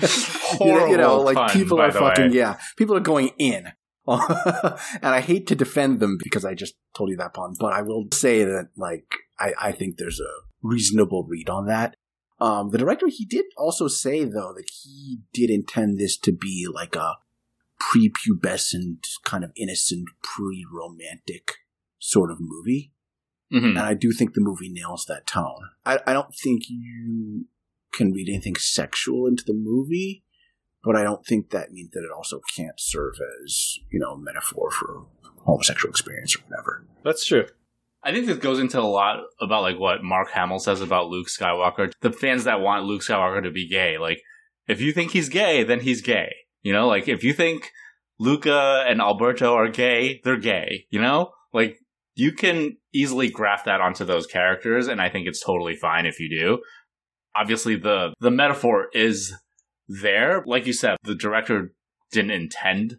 [0.59, 2.37] You know, Horrible you know like pun, people are fucking way.
[2.37, 3.71] yeah people are going in.
[4.07, 7.83] And I hate to defend them because I just told you that pun, but I
[7.83, 9.05] will say that like
[9.39, 11.95] I, I think there's a reasonable read on that.
[12.41, 16.67] Um, the director he did also say though that he did intend this to be
[16.71, 17.15] like a
[17.82, 21.56] prepubescent kind of innocent pre-romantic
[21.97, 22.93] sort of movie,
[23.52, 23.69] Mhm.
[23.71, 25.69] and I do think the movie nails that tone.
[25.86, 27.47] I, I don't think you
[27.91, 30.23] can read anything sexual into the movie,
[30.84, 34.17] but I don't think that means that it also can't serve as, you know, a
[34.19, 35.08] metaphor for
[35.45, 36.88] homosexual experience or whatever.
[37.04, 37.47] That's true.
[38.03, 41.27] I think this goes into a lot about like what Mark Hamill says about Luke
[41.27, 41.91] Skywalker.
[42.01, 44.21] The fans that want Luke Skywalker to be gay, like
[44.67, 46.33] if you think he's gay, then he's gay.
[46.62, 47.71] You know, like if you think
[48.19, 50.85] Luca and Alberto are gay, they're gay.
[50.89, 51.77] You know, like
[52.15, 56.19] you can easily graft that onto those characters, and I think it's totally fine if
[56.19, 56.59] you do.
[57.35, 59.33] Obviously, the the metaphor is
[59.88, 60.43] there.
[60.45, 61.73] Like you said, the director
[62.12, 62.97] didn't intend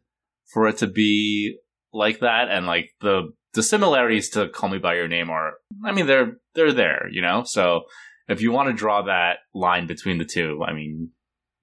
[0.53, 1.59] for it to be
[1.93, 5.93] like that, and like the the similarities to Call Me by Your Name are, I
[5.93, 7.45] mean, they're they're there, you know.
[7.45, 7.83] So
[8.29, 11.11] if you want to draw that line between the two, I mean,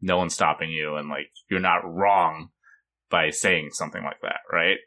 [0.01, 2.49] no one's stopping you, and like you're not wrong
[3.09, 4.77] by saying something like that, right?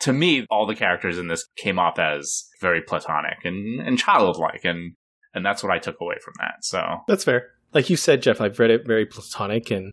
[0.00, 4.64] To me, all the characters in this came off as very platonic and and childlike,
[4.64, 4.94] and
[5.34, 6.64] and that's what I took away from that.
[6.64, 7.50] So That's fair.
[7.72, 9.92] Like you said, Jeff, I've read it very platonic, and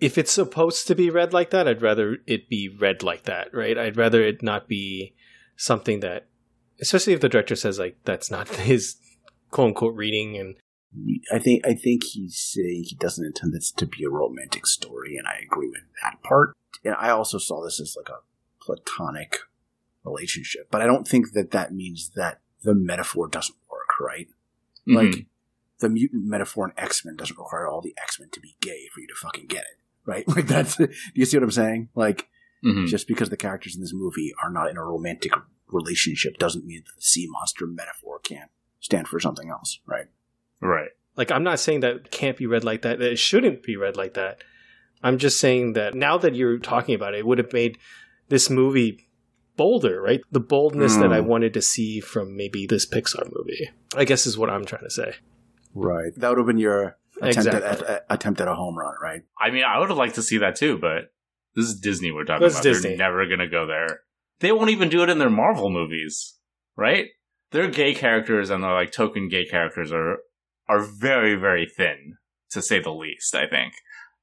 [0.00, 3.48] if it's supposed to be read like that, I'd rather it be read like that,
[3.52, 3.76] right?
[3.76, 5.14] I'd rather it not be
[5.58, 6.28] something that,
[6.80, 8.96] especially if the director says like that's not his
[9.50, 10.56] quote unquote reading, and
[11.30, 15.16] I think I think he's saying he doesn't intend this to be a romantic story,
[15.18, 16.56] and I agree with that part.
[16.84, 18.22] And I also saw this as like a
[18.64, 19.40] platonic
[20.04, 24.28] relationship, but I don't think that that means that the metaphor doesn't work, right?
[24.86, 25.26] Like mhm.
[25.80, 28.88] the mutant metaphor in X Men doesn't require all the X Men to be gay
[28.92, 30.24] for you to fucking get it, right?
[30.28, 30.76] Like that's.
[30.76, 31.88] Do you see what I'm saying?
[31.94, 32.28] Like
[32.64, 32.86] Mhm.
[32.86, 35.32] just because the characters in this movie are not in a romantic
[35.68, 40.06] relationship doesn't mean that the sea monster metaphor can't stand for something else, right?
[40.60, 40.90] right.
[41.16, 42.98] like I'm not saying that it can't be read like that.
[43.00, 44.42] That it shouldn't be read like that.
[45.02, 47.76] I'm just saying that now that you're talking about it, it would have made
[48.28, 49.08] this movie
[49.56, 50.20] bolder, right?
[50.30, 51.26] The boldness that I Mm.
[51.26, 53.68] wanted to see from maybe this Pixar movie.
[53.96, 55.14] I guess is what I'm trying to say.
[55.74, 56.12] Right.
[56.16, 59.22] That would have been your attempt at, at, attempt at a home run, right?
[59.40, 61.12] I mean, I would have liked to see that too, but
[61.58, 62.62] this is Disney we're talking This about.
[62.62, 62.90] Disney.
[62.90, 64.00] They're never going to go there.
[64.40, 66.38] They won't even do it in their Marvel movies,
[66.76, 67.06] right?
[67.50, 70.18] Their gay characters and their like token gay characters are
[70.68, 72.16] are very very thin
[72.50, 73.72] to say the least, I think.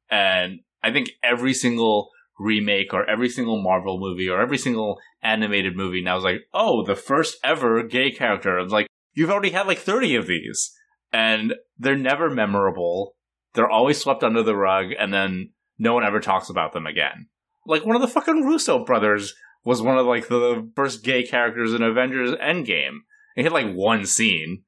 [0.09, 5.75] And I think every single remake or every single Marvel movie or every single animated
[5.75, 9.67] movie now is like, "Oh, the first ever gay character." It's like, you've already had
[9.67, 10.71] like 30 of these
[11.11, 13.15] and they're never memorable.
[13.53, 17.27] They're always swept under the rug, and then no one ever talks about them again.
[17.65, 19.33] Like one of the fucking Russo brothers
[19.63, 22.99] was one of like the first gay characters in Avengers Endgame.
[23.35, 24.63] He had like one scene,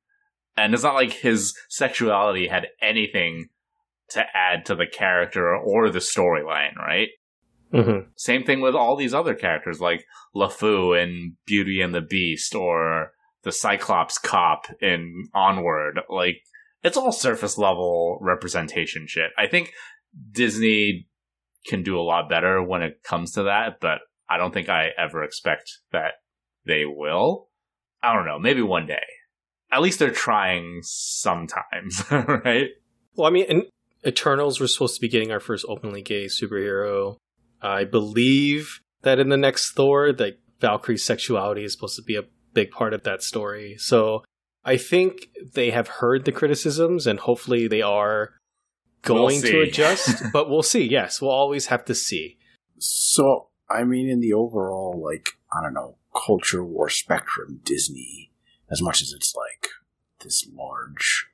[0.58, 3.50] and it's not like his sexuality had anything
[4.10, 7.10] to add to the character or the storyline, right?
[7.74, 8.10] Mm-hmm.
[8.16, 13.12] Same thing with all these other characters like LeFou in Beauty and the Beast or
[13.44, 16.00] the Cyclops cop in Onward.
[16.10, 16.38] Like,
[16.84, 19.32] it's all surface level representation shit.
[19.38, 19.74] I think
[20.32, 21.08] Disney
[21.66, 24.00] can do a lot better when it comes to that, but
[24.30, 26.14] I don't think I ever expect that
[26.66, 27.50] they will.
[28.02, 29.06] I don't know, maybe one day.
[29.72, 32.70] At least they're trying sometimes, right?
[33.16, 33.64] Well, I mean, in
[34.06, 37.18] Eternals, we're supposed to be getting our first openly gay superhero.
[37.62, 42.24] I believe that in the next Thor, that Valkyrie's sexuality is supposed to be a
[42.54, 43.76] big part of that story.
[43.78, 44.24] So
[44.64, 48.34] I think they have heard the criticisms and hopefully they are
[49.04, 50.24] going We'll to adjust.
[50.34, 50.84] but we'll see.
[50.88, 52.38] Yes, we'll always have to see.
[52.80, 58.32] So, I mean, in the overall, like, I don't know, culture war spectrum, Disney,
[58.70, 59.70] as much as it's like
[60.24, 61.28] this large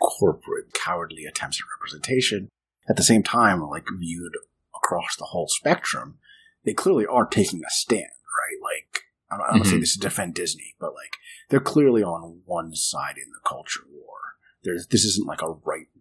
[0.00, 2.48] corporate cowardly attempts at representation,
[2.88, 4.32] at the same time, like, viewed
[4.74, 6.18] across the whole spectrum,
[6.64, 8.58] they clearly are taking a stand, right?
[8.62, 9.82] Like, I'm not, I'm not saying Mhm.
[9.82, 11.16] this to defend Disney, but like,
[11.50, 14.16] they're clearly on one side in the culture war.
[14.62, 15.97] There's, this isn't like a right wing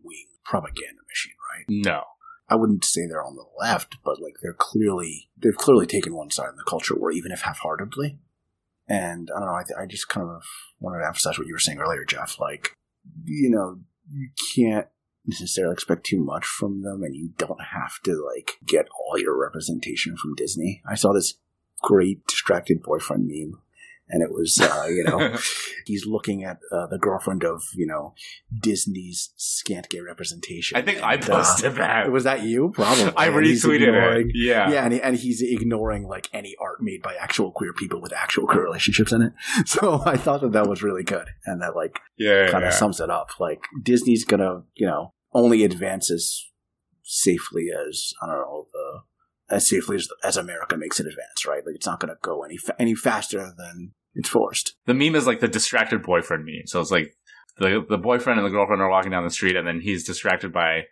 [0.47, 1.65] propaganda machine, right?
[1.69, 2.03] No.
[2.49, 6.31] I wouldn't say they're on the left, but like they're clearly they've clearly taken one
[6.31, 8.19] side in the culture war, even if half-heartedly.
[8.87, 9.55] And I don't know.
[9.55, 10.43] I, th- I just kind of
[10.79, 12.39] wanted to emphasize what you were saying earlier, Jeff.
[12.39, 12.77] Like,
[13.25, 13.79] you know,
[14.09, 14.87] you can't
[15.25, 19.37] necessarily expect too much from them, and you don't have to like get all your
[19.37, 20.81] representation from Disney.
[20.89, 21.33] I saw this
[21.81, 23.61] great distracted boyfriend meme
[24.09, 25.37] and it was uh, you know
[25.85, 28.13] he's looking at uh, the girlfriend of you know
[28.61, 30.77] Disney's scant gay representation.
[30.77, 32.11] I think I And, uh, posted that.
[32.11, 32.69] was that you?
[32.73, 33.11] Probably.
[33.17, 34.35] I retweeted ignoring- it.
[34.35, 34.69] Yeah.
[34.71, 38.13] Yeah, and, he, and he's ignoring like any art made by actual queer people with
[38.13, 39.33] actual queer relationships in it.
[39.67, 42.49] So I thought that that was really good, and that like Yeah.
[42.49, 42.77] kind of yeah.
[42.77, 43.29] sums it up.
[43.39, 46.43] Like Disney's gonna, you know, only advance as
[47.03, 49.01] safely as I don't know the
[49.55, 51.65] as safely as, as America makes it advance, right?
[51.65, 54.75] Like it's not gonna go any fa- any faster than it's forced.
[54.85, 56.65] the meme is like the distracted boyfriend meme.
[56.65, 57.15] So it's like
[57.57, 60.51] the the boyfriend and the girlfriend are walking down the street, and then he's distracted
[60.51, 60.83] by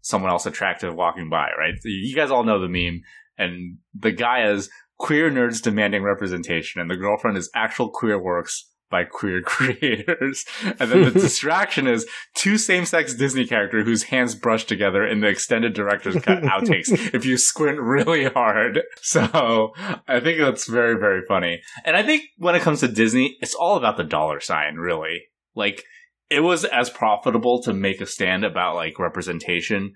[0.00, 1.48] someone else attractive walking by.
[1.58, 1.74] Right?
[1.84, 3.02] You guys all know the meme,
[3.36, 8.70] and the guy is queer nerds demanding representation, and the girlfriend is actual queer works
[8.90, 10.44] by queer creators.
[10.64, 15.28] And then the distraction is two same-sex Disney character whose hands brush together in the
[15.28, 16.88] extended director's cut outtakes.
[17.14, 19.72] if you squint really hard, so
[20.06, 21.60] I think that's very very funny.
[21.84, 25.22] And I think when it comes to Disney, it's all about the dollar sign, really.
[25.54, 25.84] Like,
[26.30, 29.94] it was as profitable to make a stand about, like, representation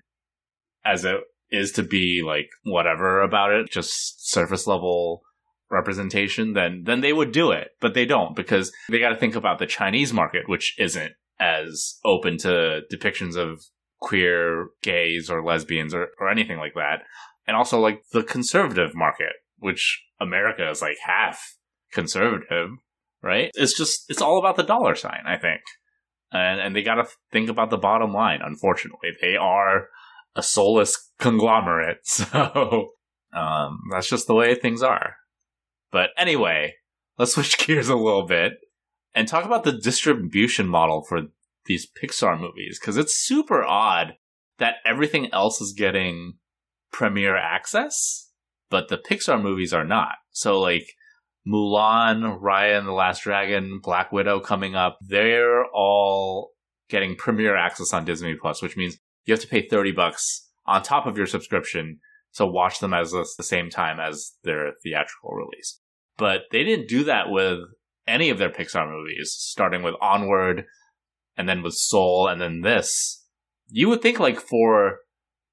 [0.85, 1.17] as it
[1.49, 5.21] is to be, like, whatever about it, just surface level
[5.73, 7.69] representation, then, then they would do it.
[7.81, 12.37] But they don't, because they gotta think about the Chinese market, which isn't as open
[12.39, 13.61] to depictions of
[13.99, 17.03] queer gays or lesbians or, or anything like that.
[17.47, 21.57] And also, like, the conservative market, which America is, like, half
[21.93, 22.69] conservative,
[23.21, 23.49] right?
[23.53, 25.61] It's just it's all about the dollar sign, I think,
[26.31, 28.41] and and they got to think about the bottom line.
[28.43, 29.87] Unfortunately, they are
[30.35, 32.89] a soulless conglomerate, so
[33.33, 35.15] um, that's just the way things are.
[35.93, 36.73] But anyway,
[37.17, 38.53] let's switch gears a little bit
[39.15, 41.21] and talk about the distribution model for
[41.65, 44.15] these Pixar movies because it's super odd
[44.57, 46.33] that everything else is getting
[46.91, 48.31] premiere access,
[48.69, 50.15] but the Pixar movies are not.
[50.31, 50.87] So like
[51.47, 56.51] Mulan, Raya and the Last Dragon, Black Widow coming up, they're all
[56.89, 60.81] getting premiere access on Disney Plus, which means you have to pay 30 bucks on
[60.83, 61.99] top of your subscription
[62.35, 65.79] to watch them as the same time as their theatrical release.
[66.17, 67.59] But they didn't do that with
[68.07, 70.65] any of their Pixar movies, starting with Onward
[71.37, 73.25] and then with Soul and then this.
[73.69, 74.99] You would think like for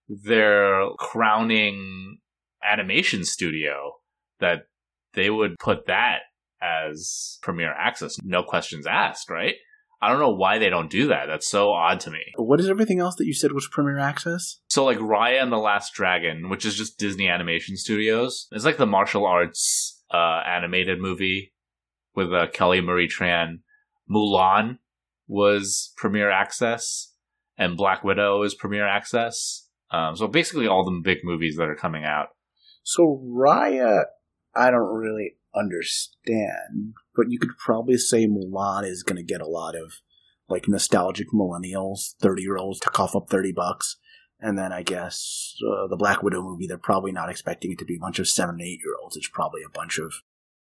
[0.09, 2.19] their crowning
[2.63, 3.93] animation studio
[4.41, 4.67] that
[5.15, 6.21] they would put that
[6.61, 9.55] as premiere access, no questions asked, right?
[10.03, 11.27] I don't know why they don't do that.
[11.27, 12.21] That's so odd to me.
[12.37, 14.59] What is everything else that you said was premiere access?
[14.69, 18.79] So like Raya and the Last Dragon, which is just Disney Animation Studios, it's like
[18.79, 21.53] the martial arts uh, animated movie
[22.15, 23.61] with uh, Kelly Marie Tran.
[24.11, 24.79] Mulan
[25.29, 27.15] was premiere access,
[27.57, 29.69] and Black Widow is premiere access.
[29.91, 32.29] Um, so basically, all the big movies that are coming out.
[32.83, 34.05] So Raya,
[34.55, 39.49] I don't really understand, but you could probably say Mulan is going to get a
[39.49, 39.95] lot of
[40.49, 43.97] like nostalgic millennials, thirty year olds to cough up thirty bucks,
[44.41, 47.85] and then I guess uh, the Black Widow movie they're probably not expecting it to
[47.85, 49.17] be a bunch of seven and eight year olds.
[49.17, 50.13] It's probably a bunch of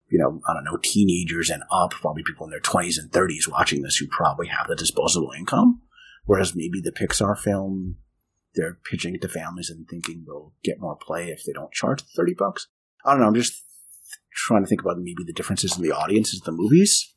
[0.09, 3.49] you know I don't know teenagers and up, probably people in their twenties and thirties
[3.49, 5.83] watching this who probably have the disposable income.
[6.27, 7.97] Whereas maybe the Pixar film,
[8.55, 12.03] they're pitching it to families and thinking they'll get more play if they don't charge
[12.17, 12.69] thirty bucks.
[13.05, 13.27] I don't know.
[13.27, 13.63] I'm just
[14.35, 17.13] trying to think about maybe the differences in the audiences of the movies.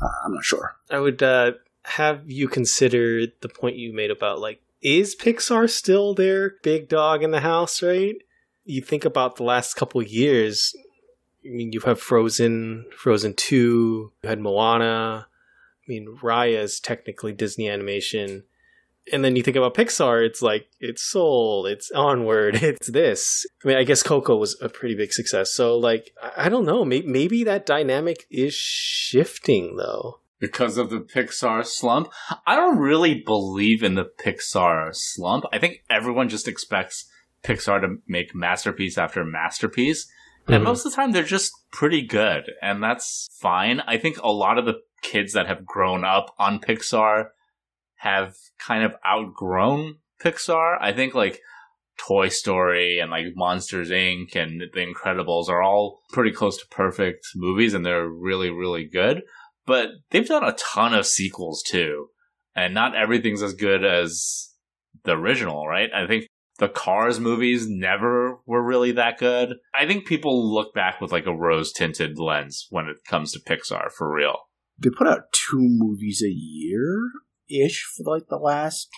[0.00, 0.76] Uh, I'm not sure.
[0.90, 1.52] I would uh,
[1.84, 7.22] have you consider the point you made about like, is Pixar still their big dog
[7.22, 7.82] in the house?
[7.82, 8.16] Right?
[8.64, 10.74] You think about the last couple years.
[11.44, 15.26] I mean, you have Frozen, Frozen Two, you had Moana.
[15.28, 18.44] I mean, Raya is technically Disney animation.
[19.12, 23.44] And then you think about Pixar, it's like it's Soul, it's Onward, it's this.
[23.64, 25.52] I mean, I guess Coco was a pretty big success.
[25.52, 26.84] So, like, I I don't know.
[26.84, 30.20] Maybe, maybe that dynamic is shifting, though.
[30.42, 32.08] Because of the Pixar slump.
[32.46, 35.44] I don't really believe in the Pixar slump.
[35.52, 37.08] I think everyone just expects
[37.44, 40.10] Pixar to make masterpiece after masterpiece.
[40.48, 40.64] And Mhm.
[40.64, 42.50] most of the time they're just pretty good.
[42.60, 43.80] And that's fine.
[43.86, 47.28] I think a lot of the kids that have grown up on Pixar
[47.98, 50.76] have kind of outgrown Pixar.
[50.80, 51.40] I think like
[51.98, 54.34] Toy Story and like Monsters Inc.
[54.34, 59.22] and The Incredibles are all pretty close to perfect movies and they're really, really good
[59.66, 62.08] but they've done a ton of sequels too,
[62.54, 64.50] and not everything's as good as
[65.04, 65.90] the original, right?
[65.94, 66.26] I think
[66.58, 69.54] the Cars movies never were really that good.
[69.74, 73.40] I think people look back with like a rose tinted lens when it comes to
[73.40, 74.36] Pixar for real.
[74.78, 77.10] They put out two movies a year
[77.48, 78.88] ish for like the last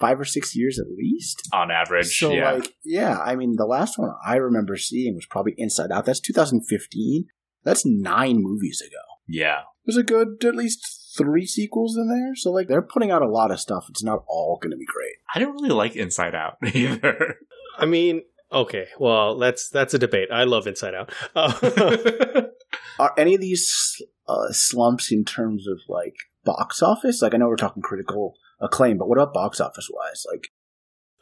[0.00, 1.48] five or six years at least.
[1.52, 2.52] On average, So yeah.
[2.52, 6.06] like yeah, I mean the last one I remember seeing was probably Inside Out.
[6.06, 7.26] That's 2015.
[7.64, 9.02] That's nine movies ago.
[9.28, 9.60] yeah.
[9.84, 12.34] There's a good at least three sequels in there.
[12.34, 13.86] So like they're putting out a lot of stuff.
[13.88, 15.14] It's not all going to be great.
[15.34, 17.36] I don't really like Inside Out either.
[17.78, 20.28] I mean, okay, well, that's that's a debate.
[20.32, 21.12] I love Inside Out.
[21.34, 22.42] Uh,
[22.98, 26.14] Are any of these uh, slumps in terms of like
[26.44, 27.22] box office?
[27.22, 30.24] Like I know we're talking critical acclaim, but what about box office wise?
[30.30, 30.48] Like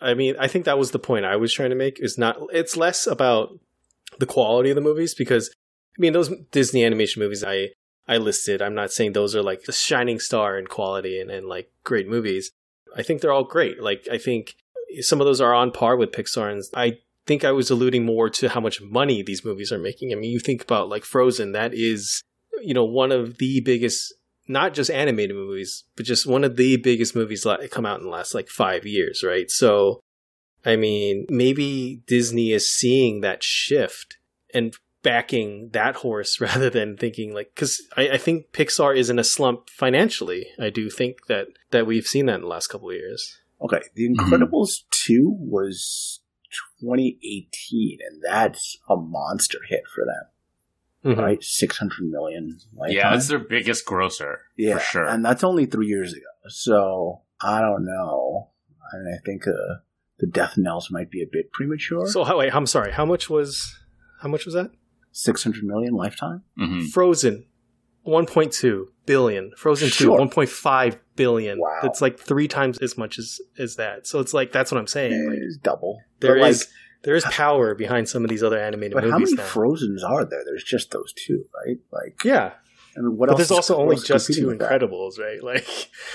[0.00, 1.98] I mean, I think that was the point I was trying to make.
[2.00, 3.50] Is not it's less about
[4.18, 5.48] the quality of the movies because
[5.96, 7.70] I mean those Disney animation movies I
[8.10, 8.60] I listed.
[8.60, 12.08] I'm not saying those are like the shining star in quality and, and like great
[12.08, 12.50] movies.
[12.96, 13.80] I think they're all great.
[13.80, 14.56] Like I think
[15.00, 18.28] some of those are on par with Pixar, and I think I was alluding more
[18.28, 20.10] to how much money these movies are making.
[20.12, 22.24] I mean, you think about like Frozen, that is
[22.60, 24.12] you know one of the biggest
[24.48, 28.06] not just animated movies, but just one of the biggest movies that come out in
[28.06, 29.48] the last like five years, right?
[29.48, 30.00] So,
[30.66, 34.16] I mean, maybe Disney is seeing that shift
[34.52, 39.18] and backing that horse rather than thinking like, because I, I think Pixar is in
[39.18, 40.46] a slump financially.
[40.58, 43.38] I do think that that we've seen that in the last couple of years.
[43.62, 46.20] okay, The Incredibles two was
[46.80, 51.14] 2018, and that's a monster hit for them.
[51.14, 51.18] Mhm.
[51.18, 52.58] Right, 600 million.
[52.74, 52.96] Lifetime.
[52.96, 55.04] yeah, that's their biggest grosser yeah, for sure.
[55.06, 56.26] and that's only three years ago.
[56.48, 58.50] So I don't know.
[58.92, 59.76] I mean, I think uh,
[60.18, 62.06] the death knells might be a bit premature.
[62.06, 62.92] So, wait, I'm sorry.
[62.92, 63.78] How much was
[64.20, 64.70] how much was that?
[65.12, 66.42] 600 million lifetime.
[66.58, 66.88] Mhm.
[66.90, 67.46] Frozen,
[68.06, 69.52] 1.2 billion.
[69.56, 70.16] Frozen Sure.
[70.18, 71.58] 2, 1.5 billion.
[71.60, 71.80] Wow.
[71.84, 74.06] It's like three times as much as as that.
[74.06, 75.28] So it's like that's what I'm saying.
[75.28, 76.00] Like, It's double.
[76.20, 76.68] there But, is
[77.02, 79.08] there is power behind some of these other animated movies.
[79.10, 79.42] But how many now.
[79.44, 80.42] Frozens are there?
[80.44, 81.78] There's just those two, right?
[81.92, 82.52] Like, yeah,
[82.96, 83.38] I mean, what but else?
[83.38, 84.70] there's is- also only just two with that?
[84.80, 85.42] Incredibles, right?
[85.50, 85.66] Like,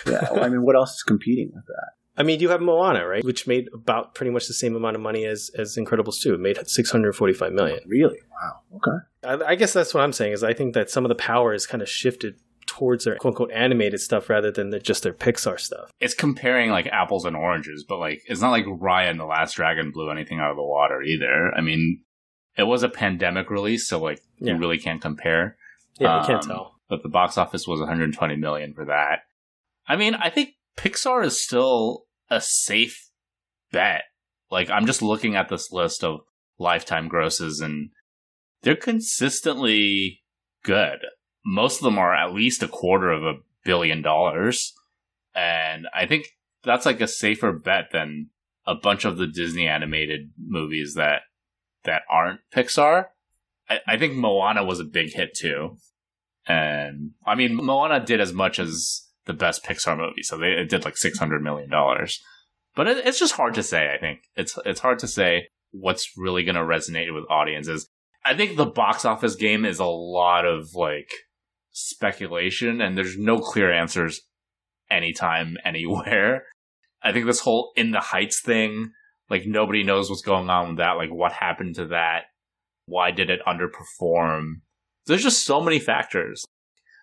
[0.05, 1.91] Yeah, well, I mean, what else is competing with that?
[2.17, 5.01] I mean, you have Moana, right, which made about pretty much the same amount of
[5.01, 6.33] money as as Incredibles 2.
[6.35, 7.79] It made 645 million.
[7.87, 8.19] Really?
[8.31, 8.59] Wow.
[8.77, 9.43] Okay.
[9.45, 11.53] I, I guess that's what I'm saying is I think that some of the power
[11.53, 12.35] is kind of shifted
[12.67, 15.91] towards their quote unquote animated stuff rather than the, just their Pixar stuff.
[15.99, 19.53] it's comparing like apples and oranges, but like it's not like Raya and the Last
[19.55, 21.53] Dragon blew anything out of the water either.
[21.55, 22.01] I mean,
[22.57, 24.53] it was a pandemic release, so like Yeah.
[24.53, 25.57] you really can't compare.
[25.99, 26.75] Yeah, you can't Um, tell.
[26.89, 29.19] But the box office was 120 million for that.
[29.87, 33.09] I mean, I think Pixar is still a safe
[33.71, 34.03] bet.
[34.51, 36.21] Like I'm just looking at this list of
[36.57, 37.89] lifetime grosses and
[38.61, 40.23] they're consistently
[40.63, 40.99] good.
[41.45, 44.73] Most of them are at least a quarter of a billion dollars.
[45.35, 46.27] And I think
[46.63, 48.29] that's like a safer bet than
[48.65, 51.21] a bunch of the Disney animated movies that
[51.83, 53.05] that aren't Pixar.
[53.69, 55.77] I, I think Moana was a big hit too.
[56.47, 60.69] And I mean Moana did as much as the best Pixar movie, so they it
[60.69, 62.21] did like six hundred million dollars.
[62.75, 63.91] But it, it's just hard to say.
[63.93, 67.87] I think it's it's hard to say what's really going to resonate with audiences.
[68.23, 71.09] I think the box office game is a lot of like
[71.71, 74.21] speculation, and there's no clear answers
[74.89, 76.43] anytime, anywhere.
[77.03, 78.91] I think this whole in the heights thing,
[79.29, 80.93] like nobody knows what's going on with that.
[80.93, 82.23] Like what happened to that?
[82.87, 84.61] Why did it underperform?
[85.05, 86.43] There's just so many factors.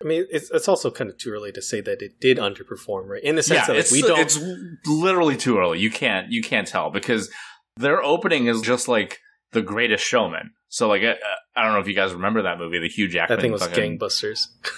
[0.03, 3.07] I mean, it's it's also kind of too early to say that it did underperform,
[3.07, 3.23] right?
[3.23, 4.19] In the sense yeah, that like, we don't.
[4.19, 4.39] it's
[4.85, 5.79] literally too early.
[5.79, 7.29] You can't you can't tell because
[7.77, 9.19] their opening is just like
[9.51, 10.51] the Greatest Showman.
[10.69, 11.15] So like I,
[11.55, 13.37] I don't know if you guys remember that movie, the Hugh Jackman.
[13.37, 14.47] that thing was fucking- gangbusters.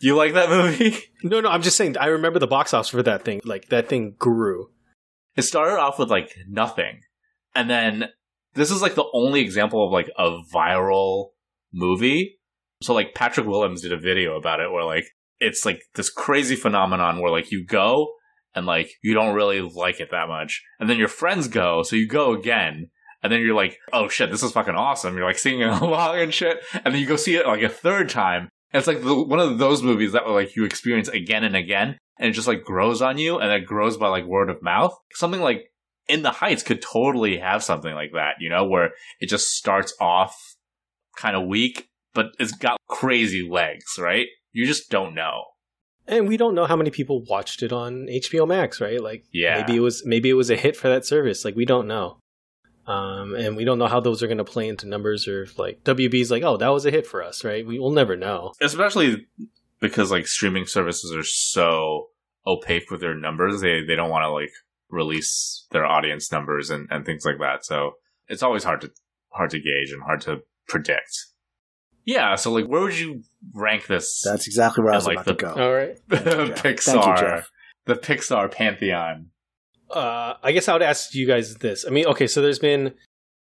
[0.00, 0.96] You like that movie?
[1.22, 1.96] No, no, I'm just saying.
[1.98, 3.40] I remember the box office for that thing.
[3.44, 4.70] Like that thing grew.
[5.34, 7.00] It started off with like nothing,
[7.54, 8.10] and then
[8.54, 11.30] this is like the only example of like a viral
[11.72, 12.35] movie.
[12.82, 15.04] So like Patrick Willems did a video about it where like
[15.40, 18.12] it's like this crazy phenomenon where like you go
[18.54, 21.96] and like you don't really like it that much, and then your friends go, so
[21.96, 22.90] you go again.
[23.22, 25.16] And then you're like, oh shit, this is fucking awesome.
[25.16, 26.58] You're like singing along and shit.
[26.84, 28.48] And then you go see it like a third time.
[28.72, 31.96] And it's like the, one of those movies that like you experience again and again.
[32.18, 34.94] And it just like grows on you and it grows by like word of mouth.
[35.12, 35.72] Something like
[36.08, 39.94] In the Heights could totally have something like that, you know, where it just starts
[39.98, 40.36] off
[41.16, 44.26] kind of weak, but it's got crazy legs, right?
[44.52, 45.44] You just don't know.
[46.08, 49.00] And we don't know how many people watched it on HBO Max, right?
[49.00, 49.60] Like, Yeah.
[49.60, 51.44] maybe it was maybe it was a hit for that service.
[51.44, 52.18] Like, we don't know,
[52.86, 55.58] um, and we don't know how those are going to play into numbers or if,
[55.58, 57.66] like WB's like, oh, that was a hit for us, right?
[57.66, 58.52] We will never know.
[58.60, 59.26] especially
[59.80, 62.08] because like streaming services are so
[62.46, 64.52] opaque with their numbers they they don't want to like
[64.88, 67.64] release their audience numbers and, and things like that.
[67.64, 67.92] So
[68.28, 68.90] it's always hard to
[69.30, 71.26] hard to gauge and hard to predict.
[72.06, 75.24] Yeah, so like where would you rank this That's exactly where I was like about
[75.26, 75.62] the- to go.
[75.62, 75.96] All right.
[76.08, 76.62] Jeff.
[76.62, 77.50] Pixar Thank you, Jeff.
[77.86, 79.30] the Pixar pantheon?
[79.90, 81.84] Uh, I guess I would ask you guys this.
[81.86, 82.94] I mean, okay, so there's been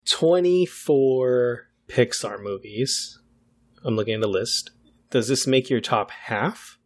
[0.05, 3.19] 24 Pixar movies.
[3.83, 4.71] I'm looking at the list.
[5.09, 6.77] Does this make your top half?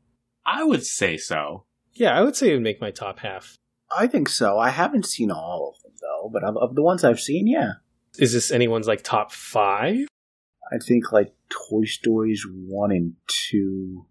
[0.45, 1.65] I would say so.
[1.93, 3.55] Yeah, I would say it would make my top half.
[3.97, 4.57] I think so.
[4.57, 7.73] I haven't seen all of them though, but of, of the ones I've seen, yeah,
[8.17, 10.07] Is this anyone's like top five?
[10.73, 14.06] I think like Toy Stories one and two,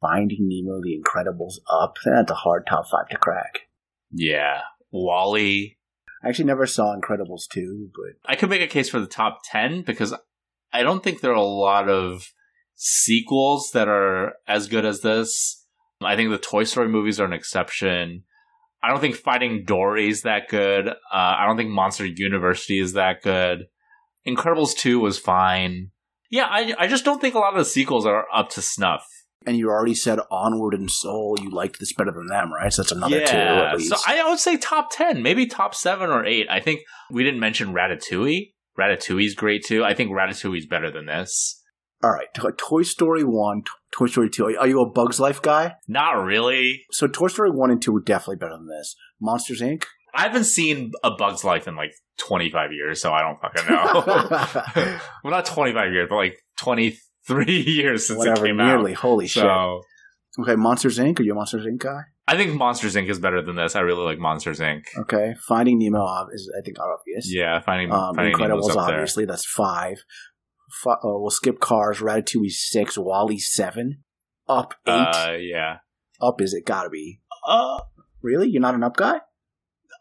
[0.00, 1.96] Finding Nemo, The Incredibles, Up.
[2.04, 3.68] That's a hard top five to crack.
[4.12, 4.60] Yeah.
[4.90, 5.76] WALL-E.
[6.22, 9.40] I actually never saw Incredibles two, but I could make a case for the top
[9.50, 10.14] 10 because
[10.72, 12.32] I don't think there are a lot of
[12.74, 15.66] sequels that are as good as this.
[16.02, 18.24] I think the Toy Story movies are an exception.
[18.82, 20.88] I don't think Finding Dory is that good.
[20.88, 23.66] Uh, I don't think Monster University is that good.
[24.26, 25.90] Incredibles 2 was fine.
[26.30, 29.04] Yeah, I, I just don't think a lot of the sequels are up to snuff.
[29.46, 31.36] and you already said Onward and Soul.
[31.40, 32.72] You liked this better than them, right?
[32.72, 36.08] So that's another two yeah, at so I would say top 10, maybe top 7
[36.10, 36.46] or 8.
[36.50, 38.52] I think we didn't mention Ratatouille.
[38.78, 39.84] Ratatouille's great too.
[39.84, 41.56] I think Ratatouille's better than this.
[42.02, 43.62] All right, Toy Story one,
[43.92, 44.46] Toy Story two.
[44.56, 45.74] Are you a Bugs Life guy?
[45.86, 46.80] Not really.
[46.92, 48.96] So Toy Story one and two were definitely better than this.
[49.20, 49.84] Monsters Inc.
[50.14, 54.98] I haven't seen A Bug's Life in like 25 years, so I don't fucking know.
[55.24, 58.92] well, not 25 years, but like 23 years since Whatever, it came nearly.
[58.92, 58.98] out.
[58.98, 59.44] Holy shit.
[59.44, 61.18] Okay, Monsters Inc.
[61.20, 61.78] Are you a Monsters Inc.
[61.78, 62.00] guy?
[62.28, 63.08] I think Monsters Inc.
[63.10, 63.74] is better than this.
[63.74, 64.82] I really like Monsters Inc.
[64.96, 67.32] Okay, Finding Nemo is I think obvious.
[67.32, 68.94] Yeah, Finding, Um, finding Incredibles, up there.
[68.96, 69.98] obviously, that's five.
[70.84, 71.98] Fi- uh, we'll skip Cars.
[71.98, 72.96] Ratatouille six.
[72.96, 74.04] WALL-E seven.
[74.48, 74.92] Up eight.
[74.92, 75.78] Uh, yeah.
[76.22, 76.64] up is it?
[76.64, 77.20] Gotta be.
[77.46, 77.80] Uh,
[78.22, 78.48] Really?
[78.50, 79.20] You're not an up guy?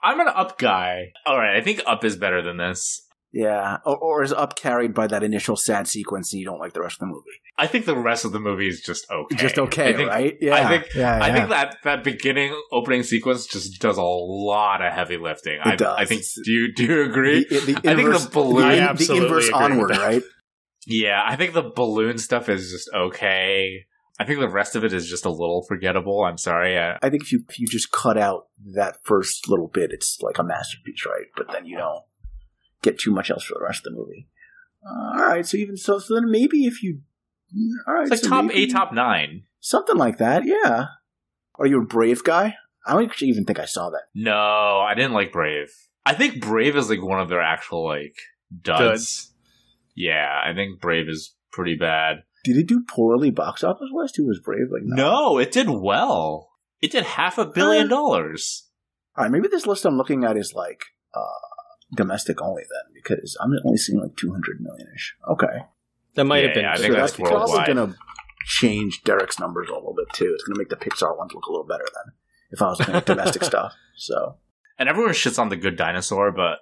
[0.01, 1.11] I'm an Up guy.
[1.25, 3.01] All right, I think Up is better than this.
[3.31, 3.77] Yeah.
[3.85, 6.81] Or, or is up carried by that initial sad sequence and you don't like the
[6.81, 7.25] rest of the movie?
[7.57, 9.35] I think the rest of the movie is just okay.
[9.35, 10.37] Just okay, I think, right?
[10.41, 10.55] Yeah.
[10.55, 14.93] I think yeah, I think that that beginning opening sequence just does a lot of
[14.93, 15.59] heavy lifting.
[15.63, 15.95] I, does.
[15.97, 16.23] I think.
[16.43, 17.45] Do you do you agree?
[17.49, 20.23] the, the I think the balloon- I the, the inverse agree onward, right?
[20.87, 23.85] Yeah, I think the balloon stuff is just okay.
[24.19, 26.23] I think the rest of it is just a little forgettable.
[26.25, 26.77] I'm sorry.
[26.77, 30.19] I, I think if you if you just cut out that first little bit, it's
[30.21, 31.27] like a masterpiece, right?
[31.37, 32.03] But then you don't
[32.81, 34.27] get too much else for the rest of the movie.
[34.85, 36.99] Uh, all right, so even so, so then maybe if you,
[37.87, 39.43] all right, it's like so top maybe- eight, top nine.
[39.59, 40.43] something like that.
[40.45, 40.87] Yeah.
[41.55, 42.55] Are you a Brave guy?
[42.85, 44.03] I don't actually even think I saw that.
[44.15, 45.69] No, I didn't like Brave.
[46.05, 48.15] I think Brave is like one of their actual like
[48.61, 48.79] duds.
[48.79, 49.33] Duds.
[49.95, 52.23] Yeah, I think Brave is pretty bad.
[52.43, 54.13] Did it do poorly box office wise?
[54.15, 54.67] Who was Brave?
[54.71, 56.51] Like No, it did well.
[56.81, 58.69] It did half a billion Uh, dollars.
[59.17, 60.81] All right, maybe this list I'm looking at is like
[61.13, 61.21] uh,
[61.95, 65.15] domestic only then, because I'm only seeing like 200 million ish.
[65.29, 65.65] Okay.
[66.15, 66.63] That might Yeah, have been.
[66.63, 67.67] yeah, I so think that's that's probably worldwide.
[67.75, 67.97] going to
[68.45, 70.31] change Derek's numbers a little bit too.
[70.33, 72.13] It's going to make the Pixar ones look a little better then,
[72.51, 73.73] if I was looking at domestic stuff.
[73.97, 74.37] So
[74.77, 76.59] And everyone shits on the Good Dinosaur, but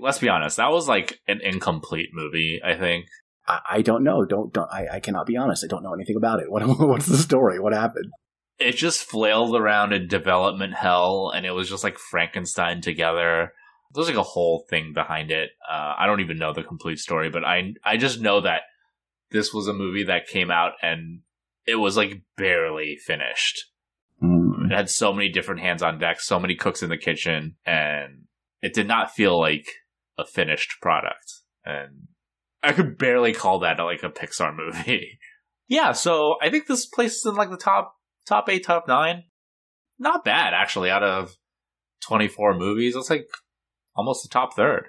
[0.00, 2.60] let's be honest, that was like an incomplete movie.
[2.64, 3.06] I think.
[3.48, 4.24] I, I don't know.
[4.24, 4.70] Don't don't.
[4.70, 5.64] I, I cannot be honest.
[5.64, 6.46] I don't know anything about it.
[6.50, 7.58] What what's the story?
[7.58, 8.12] What happened?
[8.60, 13.52] it just flailed around in development hell and it was just like frankenstein together
[13.94, 17.30] there's like a whole thing behind it uh, i don't even know the complete story
[17.30, 18.62] but i i just know that
[19.30, 21.20] this was a movie that came out and
[21.68, 23.64] it was like barely finished
[24.20, 24.64] Hmm.
[24.64, 28.24] it had so many different hands on deck so many cooks in the kitchen and
[28.60, 29.68] it did not feel like
[30.18, 31.32] a finished product
[31.64, 32.08] and
[32.62, 35.18] i could barely call that like a pixar movie
[35.68, 37.96] yeah so i think this places in like the top
[38.26, 39.24] top eight top nine
[39.98, 41.36] not bad actually out of
[42.00, 43.26] 24 movies that's like
[43.96, 44.88] almost the top third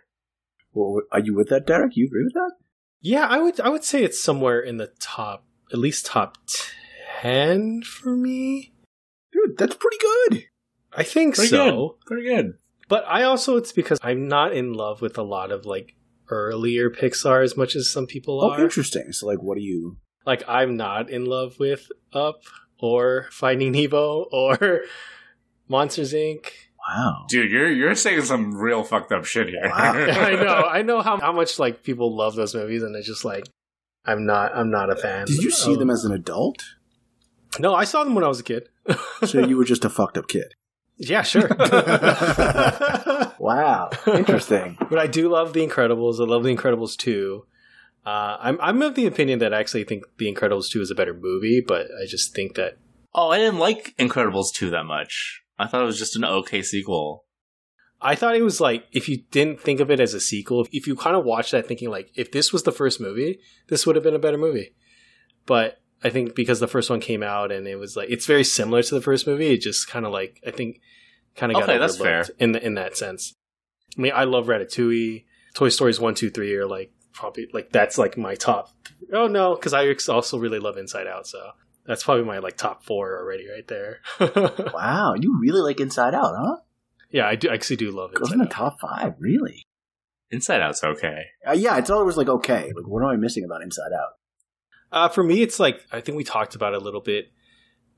[0.74, 1.96] Well, are you with that, Derek?
[1.96, 2.52] You agree with that?
[3.02, 3.60] Yeah, I would.
[3.60, 6.38] I would say it's somewhere in the top, at least top
[7.22, 8.74] ten for me.
[9.32, 10.46] Dude, that's pretty good.
[10.94, 11.98] I think pretty so.
[11.98, 12.54] good pretty good
[12.88, 15.96] But I also it's because I'm not in love with a lot of like
[16.30, 18.62] earlier Pixar as much as some people Oh, are.
[18.64, 19.12] interesting.
[19.12, 19.98] So, like, what do you?
[20.26, 22.42] Like I'm not in love with Up
[22.80, 24.82] or Finding Nemo or
[25.68, 26.48] Monsters Inc.
[26.88, 27.26] Wow.
[27.28, 29.92] dude you're you're saying some real fucked up shit here Wow.
[29.94, 33.24] I know, I know how how much like people love those movies, and it's just
[33.26, 33.44] like
[34.06, 35.26] I'm not I'm not a fan.
[35.28, 36.64] Did you see of- them as an adult?
[37.60, 38.70] No, I saw them when I was a kid.
[39.26, 40.54] So you were just a fucked up kid.
[41.00, 41.47] Yeah, sure.
[43.39, 43.89] Wow.
[44.06, 44.78] Interesting.
[44.89, 46.20] But I do love The Incredibles.
[46.20, 47.45] I love The Incredibles too.
[48.06, 50.95] Uh, I'm I'm of the opinion that I actually think The Incredibles 2 is a
[50.95, 52.78] better movie, but I just think that
[53.14, 56.62] oh i didn't like incredibles 2 that much i thought it was just an okay
[56.62, 57.26] sequel
[58.02, 60.88] I thought it was like if you didn't think of it as a sequel, if
[60.88, 63.97] you kind of watched that thinking like if this was the first movie, this would
[63.97, 64.74] have been a better movie.
[65.45, 68.43] But I think because the first one came out and it was like it's very
[68.43, 70.80] similar to the first movie, it just kind of like I think
[71.36, 72.36] kind of got Okay, that's overlooked fair.
[72.39, 73.34] in the, in that sense.
[73.97, 77.97] I mean, I love Ratatouille, Toy Stories one, two, three are like probably like that's
[77.97, 78.70] like my top.
[79.14, 81.39] Oh no, because I also really love Inside Out, so
[81.86, 84.00] that's probably my like top four already right there.
[84.74, 86.58] Wow, you really like Inside Out, huh?
[87.12, 88.52] yeah, I do I actually do love Goes Inside in the Out.
[88.52, 89.64] top five, really?
[90.32, 91.24] Inside Out's okay.
[91.47, 92.72] Uh, yeah, I thought it was like okay.
[92.76, 94.12] Like, what am I missing about Inside Out?
[94.92, 97.32] Uh, for me, it's like I think we talked about it a little bit.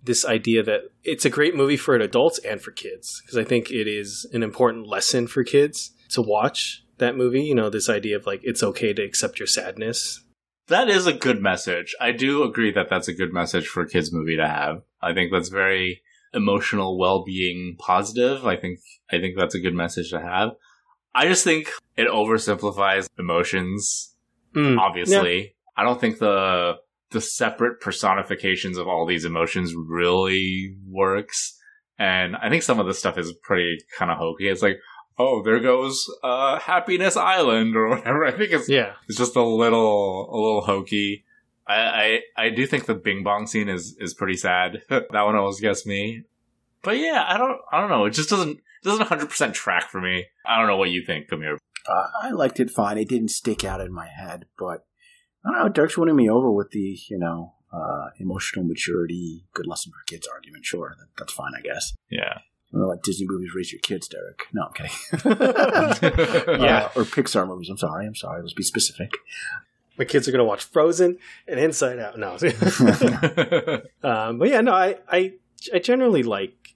[0.04, 3.70] This idea that it's a great movie for adults and for kids because I think
[3.70, 7.44] it is an important lesson for kids to watch that movie.
[7.44, 10.24] You know, this idea of like it's okay to accept your sadness.
[10.68, 11.96] That is a good message.
[12.00, 14.82] I do agree that that's a good message for a kids movie to have.
[15.02, 16.02] I think that's very
[16.34, 18.46] emotional well-being positive.
[18.46, 18.80] I think
[19.12, 20.52] I think that's a good message to have.
[21.14, 24.16] I just think it oversimplifies emotions.
[24.56, 24.78] Mm.
[24.80, 26.76] Obviously, I don't think the
[27.12, 31.58] the separate personifications of all these emotions really works.
[32.00, 34.48] And I think some of the stuff is pretty kind of hokey.
[34.48, 34.80] It's like,
[35.20, 38.26] oh, there goes uh, Happiness Island or whatever.
[38.26, 41.26] I think it's Yeah, it's just a little a little hokey.
[41.68, 44.82] I, I I do think the Bing Bong scene is is pretty sad.
[44.90, 46.24] that one always gets me.
[46.82, 48.06] But yeah, I don't I don't know.
[48.06, 50.26] It just doesn't it doesn't hundred percent track for me.
[50.46, 51.58] I don't know what you think, Kamir.
[51.88, 52.98] Uh, I liked it fine.
[52.98, 54.86] It didn't stick out in my head, but
[55.46, 55.70] I don't know.
[55.70, 60.28] Derek's winning me over with the you know uh, emotional maturity, good lesson for kids
[60.28, 60.66] argument.
[60.66, 61.94] Sure, that, that's fine, I guess.
[62.10, 62.34] Yeah.
[62.38, 64.44] I don't know what Disney movies raise your kids, Derek.
[64.54, 64.92] No, I'm kidding.
[66.62, 66.90] Yeah.
[66.96, 67.70] Uh, or Pixar movies.
[67.70, 68.06] I'm sorry.
[68.08, 68.42] I'm sorry.
[68.42, 69.12] Let's be specific.
[69.98, 71.18] my kids are gonna watch Frozen
[71.48, 72.18] and Inside Out.
[72.18, 72.32] No,
[74.04, 75.34] um, but yeah, no, I, I
[75.74, 76.76] I generally like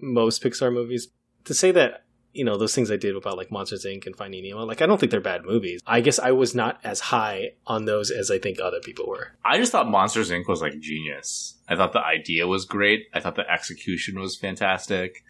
[0.00, 1.08] most Pixar movies.
[1.44, 2.05] To say that
[2.36, 4.06] you know those things I did about like Monsters Inc.
[4.06, 5.80] and Finding Nemo, like I don't think they're bad movies.
[5.86, 9.32] I guess I was not as high on those as I think other people were.
[9.44, 10.46] I just thought Monsters Inc.
[10.46, 11.58] was like genius.
[11.68, 13.06] I thought the idea was great.
[13.14, 15.24] I thought the execution was fantastic.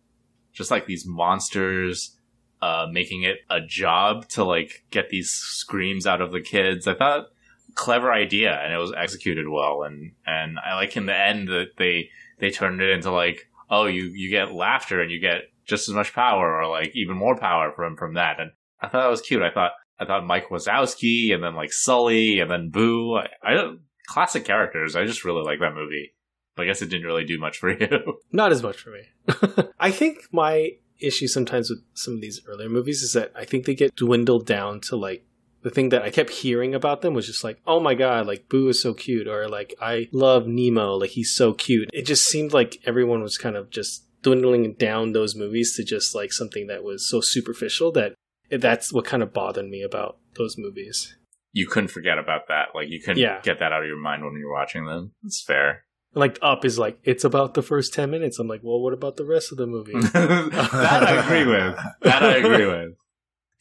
[0.53, 2.17] Just like these monsters,
[2.61, 6.87] uh, making it a job to like get these screams out of the kids.
[6.87, 7.27] I thought
[7.75, 9.83] clever idea and it was executed well.
[9.83, 13.87] And, and I like in the end that they, they turned it into like, oh,
[13.87, 17.37] you, you get laughter and you get just as much power or like even more
[17.37, 18.41] power from, from that.
[18.41, 19.43] And I thought that was cute.
[19.43, 23.17] I thought, I thought Mike Wazowski and then like Sully and then Boo.
[23.17, 23.75] I, I
[24.07, 24.97] classic characters.
[24.97, 26.15] I just really like that movie.
[26.55, 28.21] But I guess it didn't really do much for you.
[28.33, 29.03] Not as much for me.
[29.81, 33.67] I think my issue sometimes with some of these earlier movies is that I think
[33.67, 35.27] they get dwindled down to like
[35.63, 38.49] the thing that I kept hearing about them was just like, oh my god, like
[38.49, 41.91] Boo is so cute, or like I love Nemo, like he's so cute.
[41.93, 46.15] It just seemed like everyone was kind of just dwindling down those movies to just
[46.15, 48.15] like something that was so superficial that
[48.51, 51.17] that's what kind of bothered me about those movies.
[51.53, 52.69] you couldn't forget about that.
[52.75, 53.41] Like you couldn't Yeah.
[53.43, 55.13] get that out of your mind when you're watching them.
[55.25, 55.85] It's fair.
[56.15, 58.39] Like Up is like it's about the first ten minutes.
[58.39, 59.93] I'm like, well, what about the rest of the movie?
[60.01, 61.77] that I agree with.
[62.03, 62.95] That I agree with.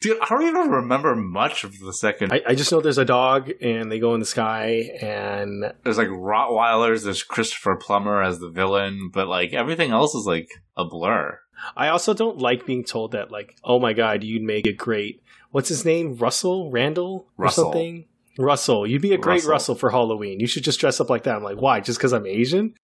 [0.00, 2.32] Dude, I don't even remember much of the second.
[2.32, 5.96] I, I just know there's a dog and they go in the sky and there's
[5.98, 7.04] like Rottweilers.
[7.04, 11.38] There's Christopher Plummer as the villain, but like everything else is like a blur.
[11.74, 15.22] I also don't like being told that like, oh my god, you'd make a great
[15.50, 16.16] what's his name?
[16.16, 16.70] Russell?
[16.70, 17.26] Randall?
[17.38, 17.64] Or Russell.
[17.72, 18.04] something?
[18.38, 18.86] Russell.
[18.86, 19.50] You'd be a great Russell.
[19.52, 19.74] Russell.
[19.76, 20.38] for Halloween.
[20.40, 21.34] You should just dress up like that.
[21.36, 21.80] I'm like, why?
[21.80, 22.74] Just because I'm Asian?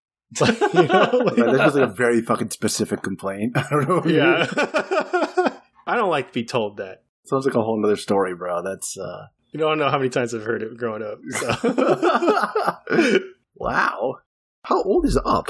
[0.40, 3.52] Like, you know, like- That was like a very fucking specific complaint.
[3.58, 4.02] I don't know.
[4.10, 5.48] yeah.
[5.86, 7.02] I don't like to be told that.
[7.24, 8.62] Sounds like a whole other story, bro.
[8.62, 11.18] That's uh You don't know how many times I've heard it growing up.
[11.30, 13.18] So.
[13.54, 14.16] Wow.
[14.64, 15.48] How old is Up?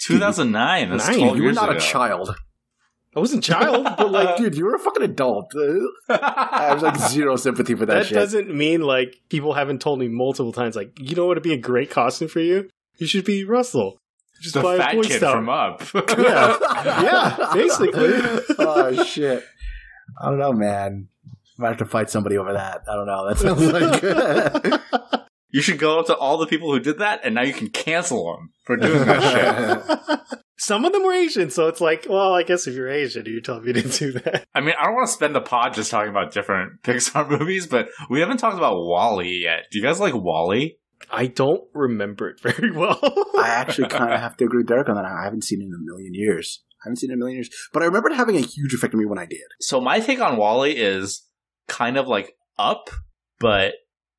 [0.00, 0.90] 2009.
[0.90, 1.78] That's Nine, 12 you were years not ago.
[1.78, 2.36] a child.
[3.16, 5.52] I wasn't a child, but like, Dude, you were a fucking adult.
[6.08, 8.14] I have like zero sympathy for that, that shit.
[8.14, 11.52] doesn't mean like people haven't told me multiple times like you know what would be
[11.54, 12.68] a great costume for you
[12.98, 13.98] you should be russell
[14.40, 15.32] just the buy a fat Boy kid Scout.
[15.34, 15.82] from Up.
[16.18, 17.02] Yeah.
[17.02, 18.12] Yeah, basically.
[18.58, 19.44] oh shit.
[20.20, 21.08] I don't know, man.
[21.58, 22.82] Might have to fight somebody over that.
[22.88, 23.28] I don't know.
[23.28, 27.34] That sounds like You should go up to all the people who did that, and
[27.34, 30.38] now you can cancel them for doing that shit.
[30.58, 33.40] some of them were asian so it's like well i guess if you're asian you
[33.40, 35.90] tell me to do that I mean, I don't want to spend the pod just
[35.90, 39.66] talking about different Pixar movies, but we haven't talked about WALL-E yet.
[39.70, 40.76] Do you guys like WALL-E?
[41.10, 42.98] I don't remember it very well
[43.38, 45.04] I actually kind of have to agree with Derek on that.
[45.04, 46.62] I haven't seen it in a million years.
[46.82, 47.50] I haven't seen it in a million years.
[47.72, 49.40] But I remember it having a huge effect on me when I did.
[49.60, 51.24] So my take on WALL-E is
[51.66, 52.90] kind of like Up,
[53.38, 53.74] but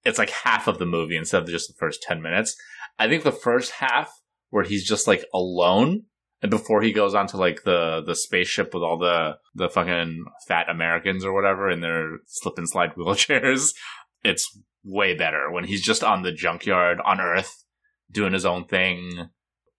[0.05, 2.55] it's like half of the movie instead of just the first 10 minutes.
[2.97, 4.11] I think the first half
[4.49, 6.03] where he's just like alone,
[6.41, 10.69] and before he goes onto like the the spaceship with all the the fucking fat
[10.69, 13.73] Americans or whatever in their slip and slide wheelchairs,
[14.23, 17.63] it's way better when he's just on the junkyard on Earth
[18.11, 19.29] doing his own thing,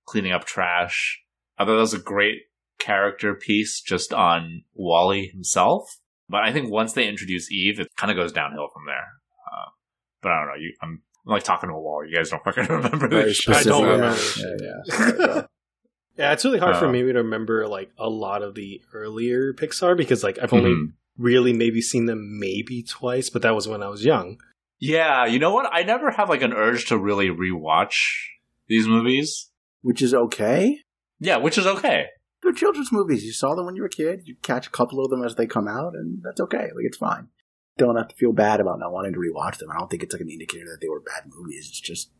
[0.07, 1.21] cleaning up trash.
[1.59, 2.43] I thought that was a great
[2.79, 5.99] character piece just on WALL-E himself.
[6.29, 9.09] But I think once they introduce Eve, it kind of goes downhill from there.
[9.51, 9.71] Uh,
[10.23, 10.55] but I don't know.
[10.61, 12.05] You, I'm, I'm like talking to a wall.
[12.07, 13.37] You guys don't fucking remember Very this.
[13.39, 13.57] shit.
[13.57, 14.17] I don't remember.
[14.37, 14.87] Yeah,
[15.27, 15.43] yeah.
[16.19, 19.55] Yeah, it's really hard for Uh, me to remember like a lot of the earlier
[19.55, 20.93] Pixar because like I've only Mhm.
[21.17, 24.39] really maybe seen them maybe twice, but that was when I was young.
[24.81, 25.69] Yeah, you know what?
[25.71, 27.95] I never have like an urge to really rewatch
[28.67, 29.51] these movies.
[29.83, 30.81] Which is okay.
[31.19, 32.07] Yeah, which is okay.
[32.43, 33.23] They're children's movies.
[33.25, 34.23] You saw them when you were a kid.
[34.25, 36.71] You catch a couple of them as they come out, and that's okay.
[36.75, 37.29] Like it's fine.
[37.77, 39.71] Don't have to feel bad about not wanting to rewatch them.
[39.71, 41.67] I don't think it's like an indicator that they were bad movies.
[41.69, 42.11] It's just,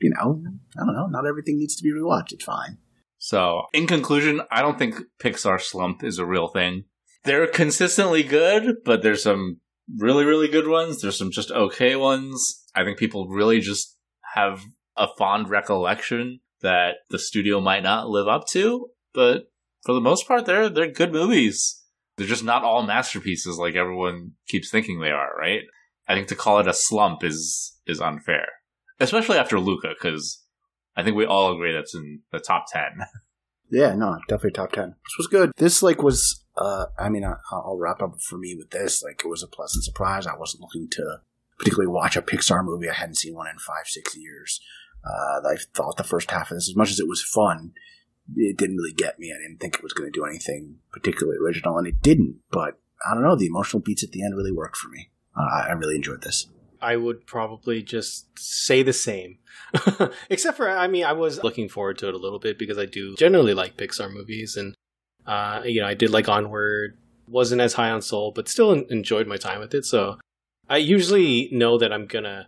[0.00, 0.42] you know,
[0.76, 1.06] I don't know.
[1.06, 2.32] Not everything needs to be rewatched.
[2.32, 2.78] It's fine.
[3.18, 6.84] So, in conclusion, I don't think Pixar slump is a real thing.
[7.24, 9.60] They're consistently good, but there's some
[9.96, 11.00] really, really good ones.
[11.00, 12.64] There's some just okay ones.
[12.74, 13.96] I think people really just
[14.34, 14.62] have
[14.96, 19.50] a fond recollection that the studio might not live up to, but
[19.84, 21.82] for the most part, they're they're good movies.
[22.16, 25.62] They're just not all masterpieces like everyone keeps thinking they are, right?
[26.08, 28.48] I think to call it a slump is is unfair,
[28.98, 30.44] especially after Luca, because
[30.96, 32.98] I think we all agree that's in the top ten.
[33.70, 34.94] Yeah, no, definitely top ten.
[35.04, 35.52] This was good.
[35.56, 36.44] This like was.
[36.56, 39.02] uh I mean, I, I'll wrap up for me with this.
[39.02, 40.26] Like, it was a pleasant surprise.
[40.26, 41.20] I wasn't looking to
[41.58, 42.88] particularly watch a Pixar movie.
[42.88, 44.60] I hadn't seen one in five, six years.
[45.04, 47.72] Uh, I thought the first half of this, as much as it was fun,
[48.36, 49.32] it didn't really get me.
[49.32, 52.40] I didn't think it was going to do anything particularly original, and it didn't.
[52.50, 53.36] But I don't know.
[53.36, 55.10] The emotional beats at the end really worked for me.
[55.36, 56.48] Uh, I really enjoyed this.
[56.80, 59.38] I would probably just say the same.
[60.30, 62.86] Except for, I mean, I was looking forward to it a little bit because I
[62.86, 64.56] do generally like Pixar movies.
[64.56, 64.74] And,
[65.26, 66.96] uh, you know, I did like Onward,
[67.28, 69.84] wasn't as high on Soul, but still enjoyed my time with it.
[69.84, 70.18] So
[70.68, 72.46] I usually know that I'm going to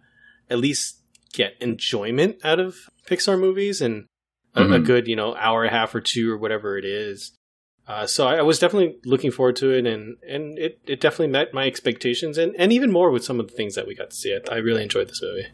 [0.48, 0.96] at least
[1.32, 2.76] get enjoyment out of
[3.06, 4.06] Pixar movies and
[4.54, 4.84] a, a Mhm.
[4.86, 7.32] good, you know, hour and a half or two or whatever it is.
[7.90, 11.26] Uh, so I, I was definitely looking forward to it, and, and it, it definitely
[11.26, 14.10] met my expectations, and, and even more with some of the things that we got
[14.10, 14.32] to see.
[14.32, 15.48] I, I really enjoyed this movie.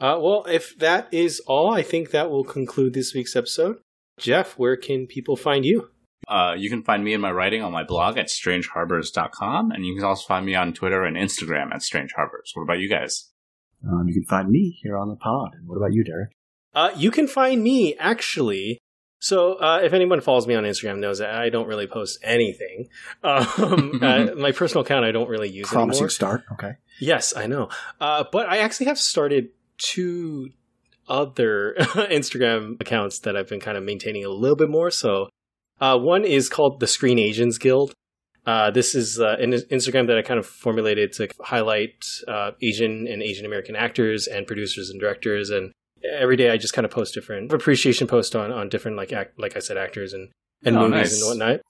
[0.00, 3.78] Uh, well, if that is all, I think that will conclude this week's episode.
[4.18, 5.88] Jeff, where can people find you?
[6.26, 9.94] Uh, you can find me and my writing on my blog at strangeharbors.com, and you
[9.94, 12.50] can also find me on Twitter and Instagram at strangeharbors.
[12.54, 13.30] What about you guys?
[13.88, 15.50] Um, you can find me here on the pod.
[15.54, 16.30] And what about you, Derek?
[16.74, 18.80] Uh, you can find me actually.
[19.18, 22.88] So, uh, if anyone follows me on Instagram, knows that I don't really post anything.
[23.22, 26.10] Um, uh, my personal account I don't really use Promising anymore.
[26.10, 26.44] start.
[26.52, 26.72] Okay.
[27.00, 27.68] Yes, I know.
[28.00, 29.48] Uh, but I actually have started
[29.78, 30.50] two
[31.08, 34.90] other Instagram accounts that I've been kind of maintaining a little bit more.
[34.90, 35.28] So,
[35.80, 37.92] uh, one is called the Screen Asians Guild.
[38.46, 43.08] Uh, this is uh, an Instagram that I kind of formulated to highlight uh, Asian
[43.08, 45.50] and Asian American actors and producers and directors.
[45.50, 45.72] And
[46.12, 49.38] every day I just kind of post different appreciation posts on, on different, like act,
[49.38, 50.28] like I said, actors and,
[50.64, 51.20] and Oh, movies nice.
[51.22, 51.60] and whatnot.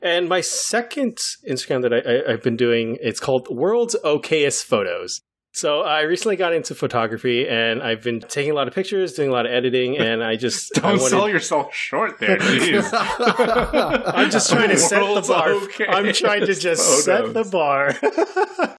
[0.00, 1.18] And my second
[1.48, 5.20] Instagram that I, I, I've been doing, it's called World's Okayest Photos.
[5.52, 9.30] So I recently got into photography, and I've been taking a lot of pictures, doing
[9.30, 12.88] a lot of editing, and I just Don't wanted- sell yourself short there, jeez.
[14.14, 15.54] I'm just trying to set the bar.
[15.88, 17.96] I'm trying to just set the bar.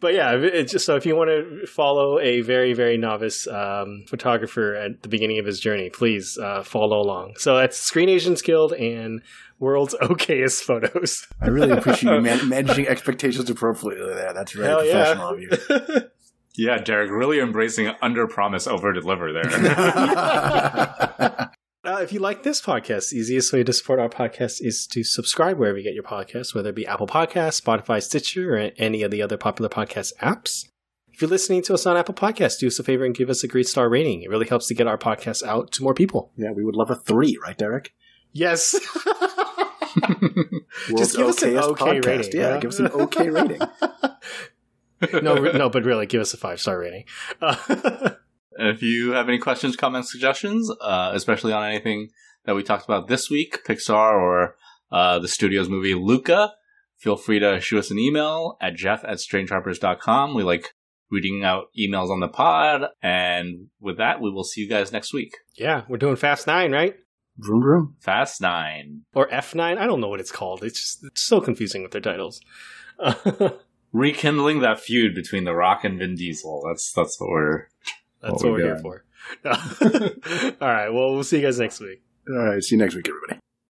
[0.00, 4.04] but yeah, it's just so if you want to follow a very very novice um,
[4.08, 7.34] photographer at the beginning of his journey, please uh, follow along.
[7.36, 9.22] So that's Screen Asians Guild and
[9.58, 11.26] World's Okayest Photos.
[11.40, 14.32] I really appreciate you man- managing expectations appropriately there.
[14.32, 15.50] That's very Hell professional of you.
[15.68, 15.98] yeah.
[16.56, 21.50] yeah, Derek, really embracing under promise, over deliver there.
[21.84, 25.04] Uh, if you like this podcast, the easiest way to support our podcast is to
[25.04, 29.02] subscribe wherever you get your podcasts, whether it be Apple Podcasts, Spotify, Stitcher, or any
[29.02, 30.66] of the other popular podcast apps.
[31.12, 33.44] If you're listening to us on Apple Podcasts, do us a favor and give us
[33.44, 34.22] a great star rating.
[34.22, 36.32] It really helps to get our podcast out to more people.
[36.36, 37.92] yeah, we would love a three, right, Derek?
[38.32, 38.74] Yes.
[40.90, 42.06] World's give us an okay podcast.
[42.06, 42.60] rating, Yeah, yeah.
[42.60, 43.60] give us an okay rating.
[45.22, 47.04] no, no, but really, give us a five star rating.
[47.40, 48.10] Uh,
[48.58, 52.10] if you have any questions, comments, suggestions, uh, especially on anything
[52.44, 54.56] that we talked about this week, Pixar or
[54.90, 56.54] uh, the studio's movie Luca,
[56.96, 60.34] feel free to shoot us an email at jeff at strangeharbors.com.
[60.34, 60.74] We like
[61.10, 62.82] reading out emails on the pod.
[63.02, 65.36] And with that, we will see you guys next week.
[65.54, 66.96] yeah, we're doing Fast Nine, right?
[67.38, 67.96] Vroom vroom.
[68.00, 69.02] Fast Nine.
[69.14, 69.78] Or F9?
[69.78, 70.64] I don't know what it's called.
[70.64, 72.40] It's just it's so confusing with their titles.
[73.92, 76.64] Rekindling that feud between The Rock and Vin Diesel.
[76.66, 77.68] That's that's what we're
[78.20, 79.04] That's What what we we're here for.
[80.60, 80.88] All right.
[80.88, 82.02] Well, we'll see you guys next week.
[82.28, 83.37] All right, see you next week, everybody.